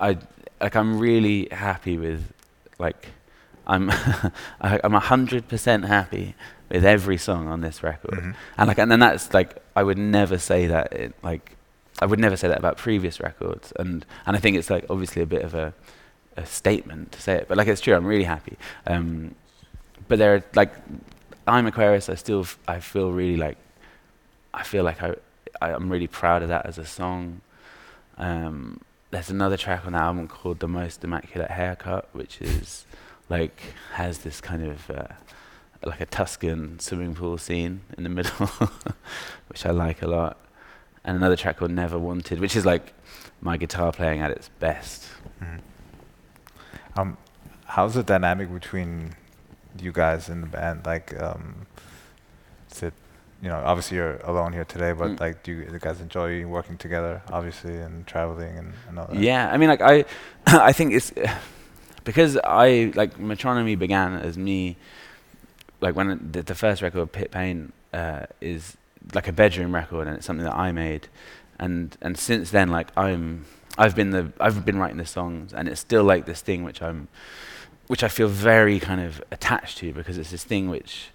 [0.00, 0.18] I
[0.60, 2.32] like I'm really happy with
[2.78, 3.08] like
[3.66, 3.90] I'm
[4.60, 6.34] I, I'm hundred percent happy
[6.70, 8.34] with every song on this record, Mhm.
[8.58, 11.56] and like and then that's like I would never say that it, like
[12.00, 15.22] I would never say that about previous records, and and I think it's like obviously
[15.22, 15.72] a bit of a
[16.36, 17.94] a statement to say it, but like it's true.
[17.94, 18.56] I'm really happy.
[18.86, 19.34] Um,
[20.08, 20.72] but there are like
[21.46, 22.08] I'm Aquarius.
[22.08, 23.56] I still f- I feel really like
[24.54, 25.14] I feel like I,
[25.60, 27.40] I I'm really proud of that as a song.
[28.16, 32.84] Um, there's another track on the album called "The Most Immaculate Haircut," which is
[33.28, 33.60] like
[33.94, 35.06] has this kind of uh,
[35.84, 38.46] like a Tuscan swimming pool scene in the middle,
[39.48, 40.36] which I like a lot.
[41.04, 42.92] And another track called "Never Wanted," which is like
[43.40, 45.04] my guitar playing at its best.
[45.42, 45.60] Mhm.
[46.96, 47.16] Um,
[47.66, 49.14] how's the dynamic between
[49.80, 50.84] you guys in the band?
[50.84, 51.66] Like, um,
[52.72, 52.94] is it,
[53.42, 55.20] you know, obviously you're alone here today, but Mm.
[55.20, 59.16] like, do you, you guys enjoy working together, obviously, and traveling and, and all that?
[59.16, 60.04] Yeah, I mean, like I,
[60.46, 61.12] I think it's
[62.04, 64.76] because I like Metronomy began as me,
[65.80, 68.76] like when it- the, the first record, Pip Paine, uh, is
[69.14, 71.06] like a bedroom record, and it's something that I made,
[71.58, 73.46] and and since then, like I'm,
[73.78, 76.82] I've been the, I've been writing the songs, and it's still like this thing which
[76.82, 77.06] I'm,
[77.86, 81.10] which I feel very kind of attached to because it's this thing which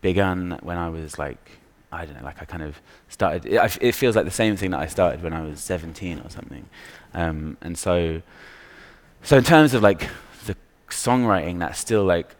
[0.00, 1.57] began when I was like.
[1.90, 3.46] I don't know, like I kind of started.
[3.46, 5.60] It, I f- it feels like the same thing that I started when I was
[5.60, 6.68] 17 or something,
[7.14, 8.20] um, and so,
[9.22, 10.08] so in terms of like
[10.46, 10.54] the
[10.90, 12.34] songwriting, that's still like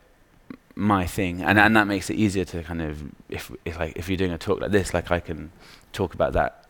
[0.74, 4.08] my thing, and and that makes it easier to kind of if if like if
[4.08, 5.50] you're doing a talk like this, like I can
[5.92, 6.66] talk about that,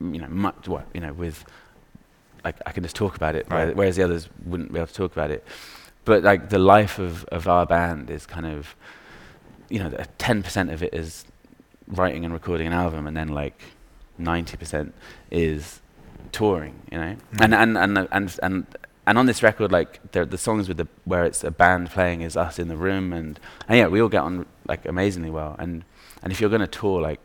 [0.00, 1.44] you know, much what you know with,
[2.42, 3.76] like I can just talk about it, Right.
[3.76, 5.44] whereas the others wouldn't be able to talk about it.
[6.06, 8.74] But like the life of of our band is kind of,
[9.68, 11.26] you know, ten percent of it is
[11.88, 13.60] writing and recording an album, and then like
[14.18, 14.94] ninety percent
[15.30, 15.80] is
[16.32, 17.16] touring, you know.
[17.34, 17.44] Mm.
[17.44, 18.66] And and and and and
[19.06, 22.22] and on this record, like the the songs with the where it's a band playing
[22.22, 25.56] is us in the room, and and yeah, we all get on like amazingly well.
[25.58, 25.84] And
[26.22, 27.20] and if you're gonna tour like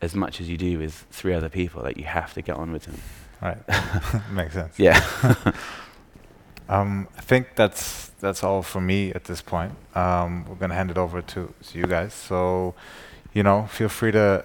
[0.00, 2.72] as much as you do with three other people, like you have to get on
[2.72, 3.00] with them.
[3.42, 3.58] Right.
[4.32, 4.78] Makes sense.
[4.78, 5.34] Yeah.
[6.68, 9.72] Um, I think that's that's all for me at this point.
[9.94, 12.14] Um, we're gonna hand it over to, to you guys.
[12.14, 12.74] So,
[13.34, 14.44] you know, feel free to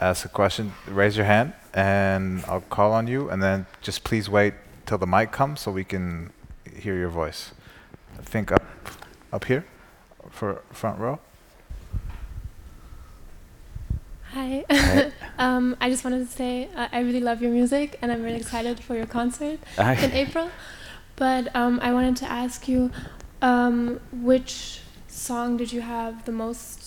[0.00, 0.72] ask a question.
[0.86, 3.28] Raise your hand, and I'll call on you.
[3.28, 4.54] And then just please wait
[4.86, 6.32] till the mic comes so we can
[6.74, 7.52] hear your voice.
[8.18, 8.62] I think up
[9.32, 9.66] up here
[10.30, 11.18] for front row.
[14.32, 14.64] Hi.
[14.70, 15.12] Hi.
[15.38, 18.36] um, I just wanted to say uh, I really love your music and I'm really
[18.36, 20.50] excited for your concert in April.
[21.16, 22.92] But um, I wanted to ask you
[23.42, 26.77] um, which song did you have the most,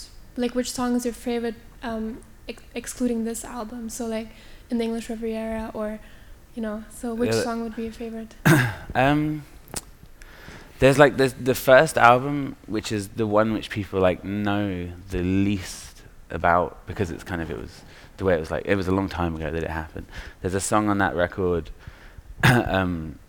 [0.41, 3.89] like, which song is your favorite, um, ex- excluding this album?
[3.89, 4.29] So, like,
[4.69, 5.99] in the English Riviera or,
[6.55, 8.35] you know, so which Yeah, song would be your favorite?
[8.95, 9.43] Um,
[10.79, 15.21] there's like there's the first album, which is the one which people like know the
[15.21, 17.81] least about because it's kind of it was
[18.17, 20.07] the way it was like it was a long time ago that it happened.
[20.41, 21.69] There's a song on that record
[22.43, 23.19] um,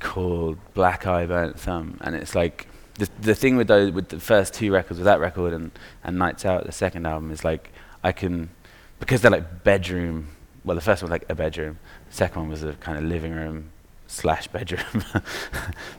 [0.00, 2.66] called Black Eye Burnt Thumb, and it's like
[3.00, 5.72] the the thing with those with the first two records, with that record and
[6.04, 7.72] and Nights Out, the second album is like
[8.04, 8.50] I can
[9.00, 10.28] because they're like bedroom.
[10.64, 11.78] Well, the first one was like a bedroom.
[12.10, 13.70] The second one was a kind of living room
[14.06, 15.04] slash bedroom.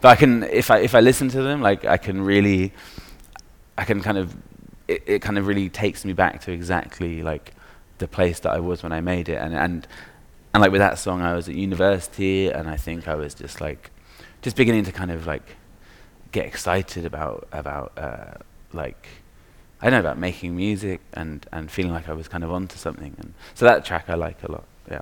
[0.02, 2.72] but I can if I if I listen to them, like I can really,
[3.78, 4.36] I can kind of
[4.88, 7.54] it, it kind of really takes me back to exactly like
[7.98, 9.88] the place that I was when I made it, and and
[10.54, 13.60] and like with that song, I was at university, and I think I was just
[13.60, 13.90] like
[14.44, 15.58] just beginning to kind of like
[16.32, 18.34] get excited about about uh,
[18.74, 19.08] like
[19.82, 22.78] I don't know about making music and and feeling like I was kind of onto
[22.78, 25.02] something, and so that track I like a lot, yeah.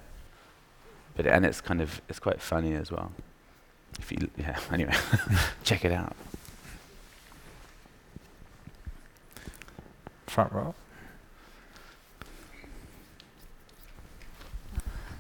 [1.15, 3.11] But and it's kind of it's quite funny as well.
[3.99, 4.93] If you yeah, anyway,
[5.63, 6.15] check it out.
[10.27, 10.75] Front row.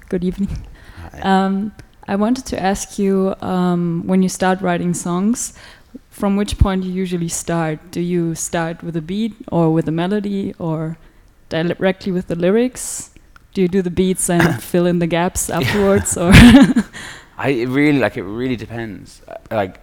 [0.07, 0.65] Good evening.
[1.13, 1.19] Hi.
[1.19, 1.71] Um,
[2.09, 5.53] I wanted to ask you um, when you start writing songs,
[6.09, 7.91] from which point you usually start?
[7.91, 10.97] Do you start with a beat or with a melody or
[11.49, 13.11] directly with the lyrics?
[13.53, 16.17] Do you do the beats and fill in the gaps afterwards?
[16.17, 16.31] Or
[17.37, 19.21] I it really like it really depends.
[19.27, 19.79] Uh, like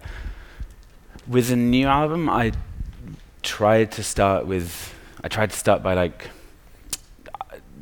[1.29, 2.51] with a new album, I
[3.45, 6.31] tried to start with I tried to start by like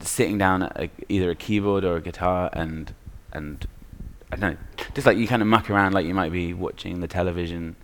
[0.01, 2.93] sitting down at a, either a keyboard or a guitar and
[3.33, 3.67] and
[4.35, 6.99] I don't know, just like you kind of muck around like you might be watching
[6.99, 7.77] the television.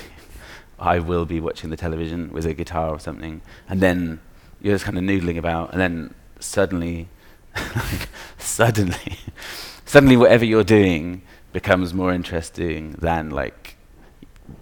[0.78, 4.20] I will be watching the television with a guitar or something, and then
[4.60, 7.08] you're just kind of noodling about, and then suddenly,
[8.38, 9.16] suddenly,
[9.86, 11.22] suddenly, whatever you're doing
[11.54, 13.76] becomes more interesting than like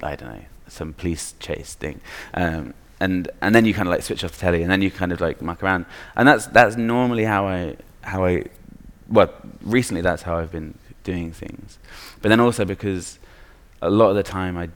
[0.00, 2.00] I don't know some police chase thing.
[2.32, 4.90] Um, and and then you kind of like switch off the telly, and then you
[4.92, 8.44] kind of like muck around, and that's that's normally how I how I
[9.08, 10.78] well recently that's how I've been
[11.12, 11.78] doing things,
[12.20, 13.18] but then also because
[13.80, 14.68] a lot of the time I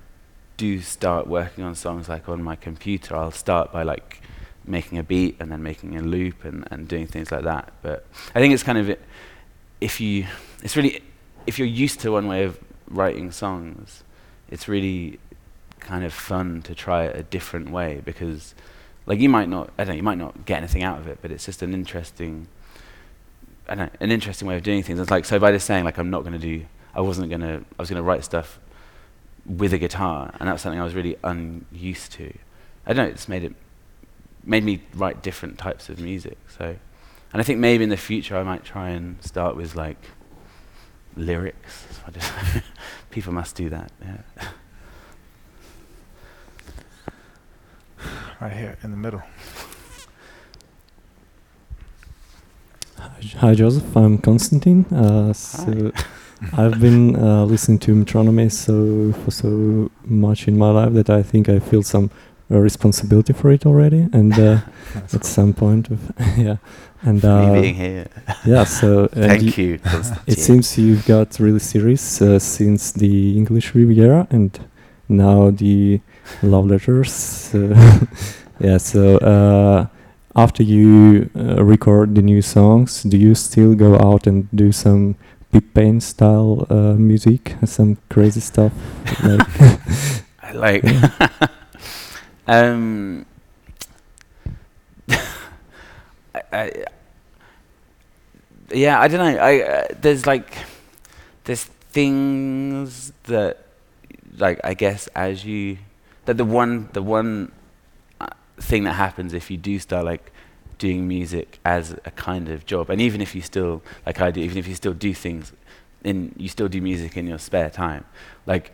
[0.57, 4.23] do start working on songs like on my computer, I'll start by like
[4.65, 7.73] making a beat and then making a loop and, and doing things like that.
[7.83, 8.97] But I think it's kind of
[9.81, 10.27] if you
[10.63, 11.03] it's really
[11.47, 12.59] if you're used to one way of
[12.89, 14.05] writing songs,
[14.51, 15.19] it's really
[15.81, 18.55] kind of fun to try a different way because
[19.05, 21.19] like you might not I don't know, you might not get anything out of it,
[21.21, 22.47] but it's just an interesting
[23.69, 24.99] An interesting way of doing things.
[24.99, 27.83] It's like so by just saying like I'm not gonna do I wasn't gonna I
[27.83, 28.59] was gonna write stuff
[29.47, 32.33] with a guitar and that was something I was really unused to.
[32.87, 33.55] I don't know, it's made it
[34.45, 36.37] made me write different types of music.
[36.49, 36.77] So
[37.33, 39.99] and I think maybe in the future I might try and start with like
[41.17, 41.87] lyrics.
[43.11, 43.91] people must do that.
[44.01, 44.49] Yeah.
[48.41, 49.23] right here in the middle.
[53.39, 53.97] Hi, Joseph.
[53.97, 54.85] I'm Konstantin.
[54.93, 55.91] Uh, so
[56.53, 61.23] I've been uh, listening to Metronomy so for so much in my life that I
[61.23, 62.11] think I feel some
[62.51, 64.61] uh, responsibility for it already, and uh,
[64.95, 65.21] at cool.
[65.23, 66.59] some point, of yeah,
[67.03, 68.07] and uh, being here.
[68.45, 68.65] yeah.
[68.65, 69.81] So thank you.
[70.27, 74.57] it seems you've got really serious uh, since the English Riviera, and
[75.09, 76.01] now the
[76.43, 77.51] love letters.
[78.61, 79.87] yeah, so uh,
[80.35, 85.17] after you uh, record the new songs, do you still go out and do some
[85.53, 88.73] Pip Paine style uh, music, some crazy stuff?
[89.23, 89.61] like,
[90.43, 90.85] I like
[92.47, 93.27] um,
[96.35, 96.85] I, I,
[98.73, 99.41] yeah, I don't know.
[99.41, 100.57] I uh, there's like
[101.45, 103.67] there's things that
[104.39, 105.79] like I guess as you
[106.25, 107.53] that the one the one
[108.59, 110.33] thing that happens if you do start like
[110.79, 114.41] doing music as a kind of job, and even if you still like I do,
[114.41, 115.53] even if you still do things
[116.05, 118.05] in you still do music in your spare time,
[118.47, 118.73] like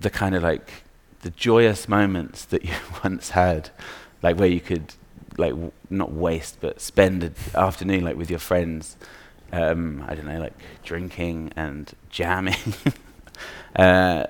[0.00, 0.84] the kind of like
[1.22, 2.74] the joyous moments that you
[3.04, 3.70] once had,
[4.22, 4.94] like where you could
[5.36, 8.96] like w- not waste but spend an afternoon like with your friends.
[9.50, 10.52] Um, I don't know, like
[10.84, 12.74] drinking and jamming.
[13.76, 14.24] uh,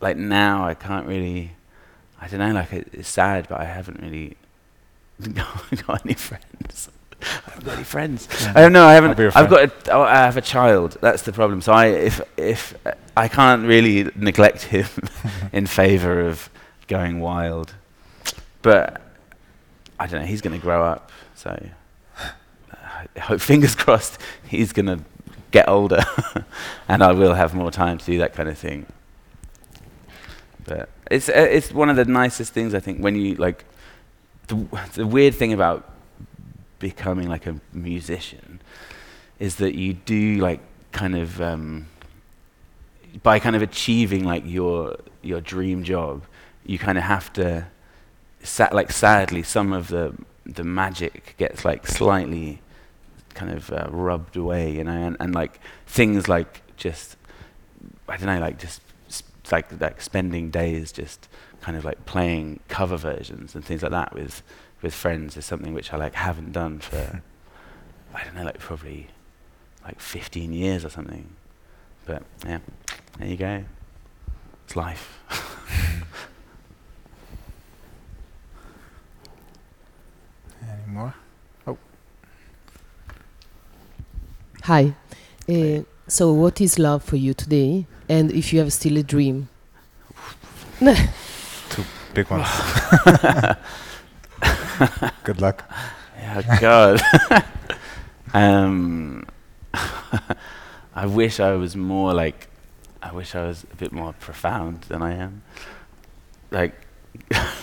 [0.00, 1.52] like now I can't really.
[2.22, 2.52] I don't know.
[2.52, 4.36] Like it's sad, but I haven't really
[5.86, 6.88] got any friends.
[7.20, 8.28] I haven't got any friends.
[8.40, 8.52] Yeah.
[8.54, 8.86] I don't know.
[8.86, 9.18] I haven't.
[9.36, 9.64] I've got.
[9.64, 10.96] A, oh, I have a child.
[11.00, 11.60] That's the problem.
[11.60, 14.86] So I, if if uh, I can't really neglect him
[15.52, 16.48] in favour of
[16.86, 17.74] going wild,
[18.62, 19.00] but
[19.98, 20.26] I don't know.
[20.26, 21.10] He's going to grow up.
[21.34, 21.50] So
[23.16, 25.00] I hope, fingers crossed, he's going to
[25.50, 26.04] get older,
[26.88, 28.86] and I will have more time to do that kind of thing.
[30.64, 33.64] But it's uh, it's one of the nicest things I think when you like
[34.48, 34.56] the
[34.94, 35.88] the weird thing about
[36.78, 38.60] becoming like a musician
[39.38, 40.60] is that you do like
[40.92, 41.86] kind of um,
[43.22, 46.24] by kind of achieving like your your dream job,
[46.64, 47.66] you kind of have to
[48.42, 50.14] sa- like sadly some of the
[50.46, 52.60] the magic gets like slightly
[53.34, 57.16] kind of uh, rubbed away, you know, and, and like things like just
[58.08, 58.80] I don't know, like just
[59.50, 61.28] like like spending days just
[61.60, 64.42] kind of like playing cover versions and things like that with
[64.82, 67.22] with friends is something which I like haven't done for
[68.14, 69.08] I don't know like probably
[69.84, 71.28] like 15 years or something.
[72.04, 72.58] But yeah,
[73.18, 73.64] there you go.
[74.64, 75.18] It's life.
[80.62, 81.14] Any more?
[81.66, 81.78] Oh.
[84.62, 84.94] Hi.
[85.48, 85.82] Uh,
[86.12, 87.86] so, what is love for you today?
[88.06, 89.48] And if you have still a dream?
[90.78, 92.46] Two big ones.
[95.24, 95.64] Good luck.
[96.18, 97.00] Yeah, God.
[98.34, 99.24] um,
[100.94, 102.48] I wish I was more like,
[103.02, 105.42] I wish I was a bit more profound than I am.
[106.50, 106.74] Like,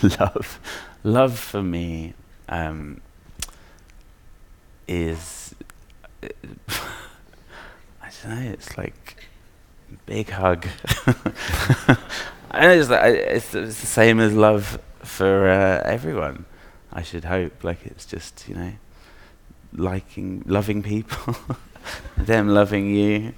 [0.02, 0.60] love,
[1.04, 2.16] love for me
[2.47, 3.02] um,
[4.88, 5.54] is,
[6.24, 6.30] uh,
[8.10, 9.28] I don't know, it's like
[10.07, 10.66] big hug.
[12.51, 16.45] I know it's, like, it's, it's, the same as love for uh, everyone.
[16.91, 17.64] I should hope.
[17.64, 18.74] Like it's just you know,
[19.74, 21.36] liking, loving people,
[22.18, 23.34] them loving you,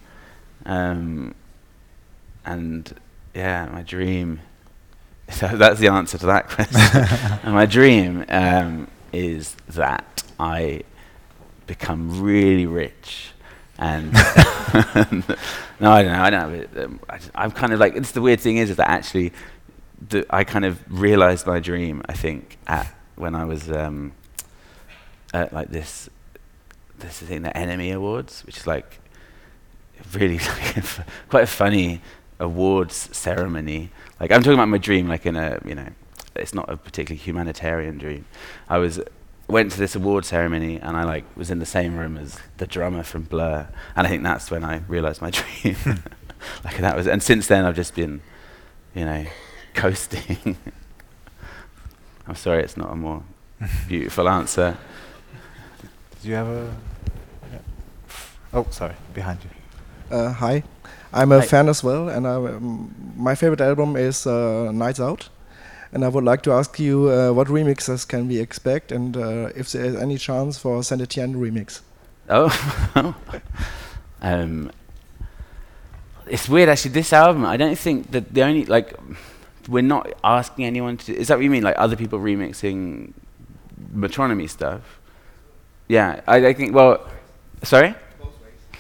[0.66, 1.36] um,
[2.46, 2.96] and
[3.36, 4.40] yeah, my dream.
[5.32, 6.82] So that's the answer to that question.
[7.44, 10.84] and my dream um, is that I
[11.68, 13.31] become really rich
[13.82, 14.14] And
[15.80, 16.22] no, I don't know.
[16.22, 16.84] I don't know.
[16.84, 19.34] Um, I, am kind of like it's the weird thing is, is that actually,
[20.10, 22.04] the, I kind of realized my dream.
[22.08, 24.14] I think at when I was um,
[25.34, 26.12] at like this
[27.00, 29.00] this thing, the NME Awards, which is like
[30.14, 30.86] really like
[31.30, 32.02] quite a funny
[32.40, 33.90] awards ceremony.
[34.20, 35.88] Like I'm talking about my dream, like in a you know,
[36.36, 38.26] it's not a particularly humanitarian dream.
[38.70, 39.00] I was
[39.48, 42.68] went to this award ceremony and I like was in the same room as the
[42.68, 45.30] drummer from Blur, and I think that's when I realised my
[45.62, 45.76] dream.
[46.64, 48.22] like that was, and since then I've just been,
[48.96, 49.26] you know,
[49.74, 50.58] coasting.
[52.28, 53.24] I'm sorry, it's not a more
[53.88, 54.78] beautiful answer.
[56.22, 56.74] Do you have a?
[57.52, 57.60] Yeah.
[58.54, 60.16] Oh, sorry, behind you.
[60.16, 60.64] Uh, hi,
[61.14, 61.46] I'm a hi.
[61.46, 65.30] fan as well, and I, um, my favorite album is uh, Nights Out.
[65.94, 69.50] And I would like to ask you uh, what remixes can we expect, and uh,
[69.56, 71.82] if there is any chance for Saint Etienne remix.
[72.30, 72.50] Oh,
[74.22, 74.72] um,
[76.28, 76.92] it's weird actually.
[76.92, 78.96] This album, I don't think that the only like
[79.68, 81.16] we're not asking anyone to.
[81.16, 81.64] Is that what you mean?
[81.64, 83.14] Like other people remixing
[83.94, 85.00] metronomy stuff?
[85.88, 86.74] Yeah, I, I think.
[86.74, 87.06] Well,
[87.64, 87.96] sorry.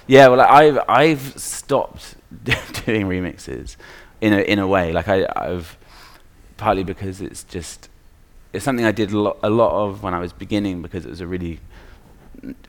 [0.07, 3.75] Yeah, well, I've I've stopped doing remixes
[4.21, 4.93] in a in a way.
[4.93, 5.77] Like I I've
[6.61, 7.89] partly because it's just
[8.53, 11.09] it's something I did a lot, a lot of when I was beginning because it
[11.09, 11.59] was a really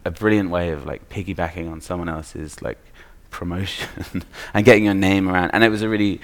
[0.05, 2.79] a brilliant way of like piggybacking on someone else's like
[3.31, 4.25] promotion
[4.55, 5.51] and getting your name around.
[5.51, 6.21] And it was a really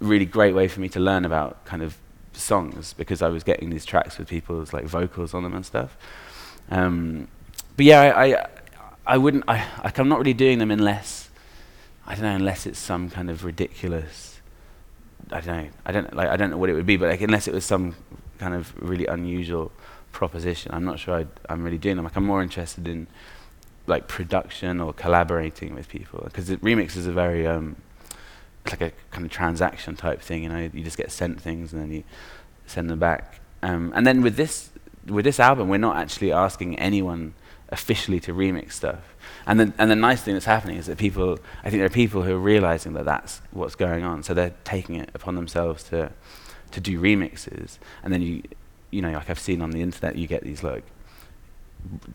[0.00, 1.96] really great way for me to learn about kind of
[2.32, 5.96] songs because I was getting these tracks with people's like vocals on them and stuff.
[6.72, 7.28] Um,
[7.76, 8.46] but yeah I, I
[9.14, 11.30] I wouldn't I like I'm not really doing them unless
[12.04, 14.33] I don't know unless it's some kind of ridiculous
[15.30, 15.70] I don't know.
[15.86, 16.28] I don't like.
[16.28, 17.96] I don't know what it would be, but like, unless it was some
[18.38, 19.72] kind of really unusual
[20.12, 22.04] proposition, I'm not sure i am really doing them.
[22.04, 23.06] Like, I'm more interested in
[23.86, 27.76] like production or collaborating with people because remixes are very um,
[28.64, 30.42] it's like a kind of transaction type thing.
[30.42, 32.04] You know, you just get sent things and then you
[32.66, 33.40] send them back.
[33.62, 34.70] Um, and then with this
[35.06, 37.34] with this album, we're not actually asking anyone
[37.68, 39.13] officially to remix stuff.
[39.46, 41.90] And the, and the nice thing that's happening is that people, I think there are
[41.90, 44.22] people who are realizing that that's what's going on.
[44.22, 46.12] So they're taking it upon themselves to,
[46.70, 47.78] to do remixes.
[48.02, 48.42] And then you,
[48.90, 50.84] you know, like I've seen on the internet, you get these like,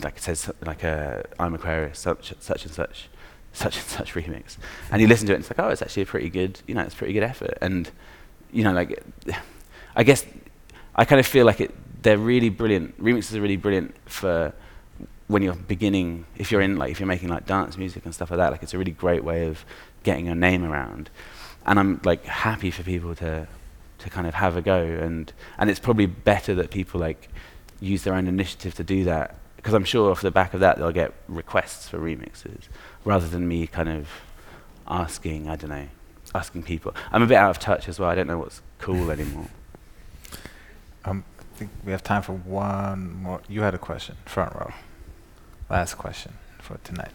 [0.01, 3.09] like it says like a I'm Aquarius, such, such and such,
[3.53, 4.57] such and such remix.
[4.91, 6.73] And you listen to it and it's like, oh, it's actually a pretty good, you
[6.73, 7.57] know, it's a pretty good effort.
[7.61, 7.91] And,
[8.51, 9.03] you know, like,
[9.95, 10.25] I guess
[10.95, 12.99] I kind of feel like it, they're really brilliant.
[12.99, 14.53] Remixes are really brilliant for
[15.29, 18.31] when you're beginning, if you're in like if you're making like dance music and stuff
[18.31, 19.63] like that, like it's a really great way of
[20.03, 21.09] getting your name around.
[21.65, 23.47] And I'm like happy for people to
[23.99, 27.29] to kind of have a go and and it's probably better that people like
[27.79, 30.77] use their own initiative to do that because I'm sure off the back of that
[30.77, 32.63] they'll get requests for remixes
[33.05, 34.07] rather than me kind of
[34.87, 35.87] asking, I don't know,
[36.33, 36.95] asking people.
[37.11, 38.09] I'm a bit out of touch as well.
[38.09, 39.49] I don't know what's cool anymore.
[41.05, 43.41] Um, I think we have time for one more.
[43.47, 44.73] You had a question, front row.
[45.69, 47.11] Last question for tonight.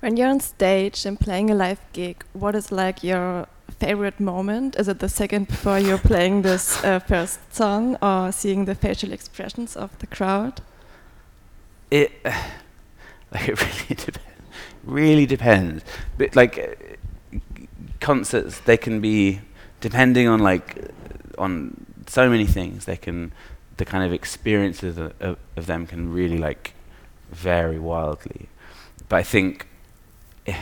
[0.00, 3.46] When you're on stage and playing a live gig, what is like your
[3.78, 4.76] favorite moment?
[4.76, 9.12] Is it the second before you're playing this uh, first song, or seeing the facial
[9.12, 10.62] expressions of the crowd?
[11.92, 12.10] It
[13.32, 14.18] like it really depends.
[14.82, 15.84] Really depends.
[16.18, 17.38] But like uh,
[18.00, 19.40] concerts, they can be
[19.80, 20.90] depending on like
[21.38, 22.84] on so many things.
[22.84, 23.32] They can
[23.76, 26.74] the kind of experiences of, of, of, them can really like
[27.30, 28.48] vary wildly.
[29.08, 29.66] But I think,
[30.46, 30.56] eh,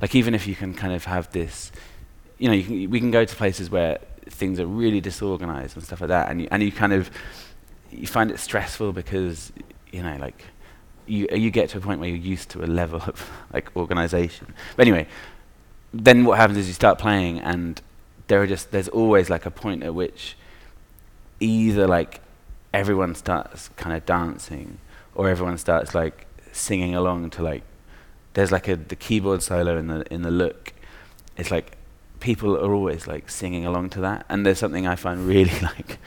[0.00, 1.70] like even if you can kind of have this,
[2.38, 5.84] you know, you can, we can go to places where things are really disorganized and
[5.84, 7.10] stuff like that, and you, and you kind of
[7.90, 9.52] you find it stressful because
[9.90, 10.44] you know like
[11.06, 14.54] you you get to a point where you're used to a level of like organization.
[14.76, 15.06] But anyway,
[15.92, 17.80] then what happens is you start playing and
[18.28, 20.36] there are just there's always like a point at which
[21.40, 22.20] either like
[22.72, 24.78] everyone starts kind of dancing
[25.14, 27.62] or everyone starts like singing along to like
[28.34, 30.72] there's like a the keyboard solo in the in the look.
[31.36, 31.76] It's like
[32.20, 35.98] people are always like singing along to that and there's something i find really like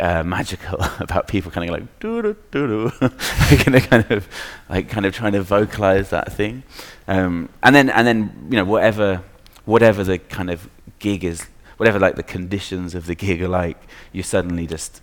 [0.00, 4.28] uh, magical about people kind of like doo doo doo doo like, kind of
[4.68, 6.62] like kind of trying to vocalize that thing.
[7.06, 9.22] Um, and then and then you know whatever
[9.64, 10.68] whatever the kind of
[10.98, 13.80] gig is whatever like the conditions of the gig are like
[14.12, 15.00] you suddenly just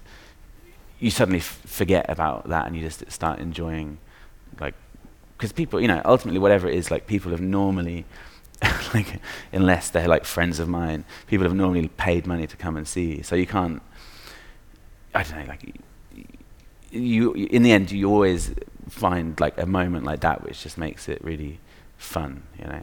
[1.02, 3.97] you suddenly f- forget about that and you just start enjoying,
[4.60, 4.76] like,
[5.36, 8.06] because people, you know, ultimately whatever it is, like people have normally,
[8.93, 9.20] like,
[9.52, 13.24] unless they're like friends of mine, people have normally paid money to come and see.
[13.24, 13.82] So you can't,
[15.16, 15.76] I don't know, like,
[16.91, 18.54] you, in the end, you always
[18.88, 21.60] find like a moment like that which just makes it really
[21.97, 22.82] fun, you know.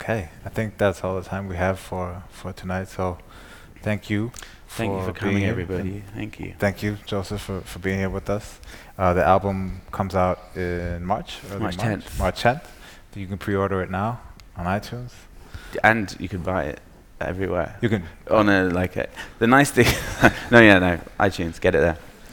[0.00, 2.88] Okay, I think that's all the time we have for for tonight.
[2.88, 3.18] So,
[3.82, 4.32] thank you.
[4.76, 6.02] Thank you for coming, everybody.
[6.14, 6.54] Thank you.
[6.58, 8.58] Thank you, Joseph, for, for being here with us.
[8.96, 11.40] Uh, the album comes out in March.
[11.58, 12.18] March 10th.
[12.18, 12.64] March 10th.
[13.14, 14.20] You can pre-order it now
[14.56, 15.10] on iTunes.
[15.84, 16.80] And you can buy it
[17.20, 17.76] everywhere.
[17.82, 19.86] You can on a like a, the nice thing.
[20.50, 21.98] no, yeah, no, iTunes, get it there.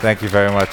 [0.00, 0.70] Thank you very much.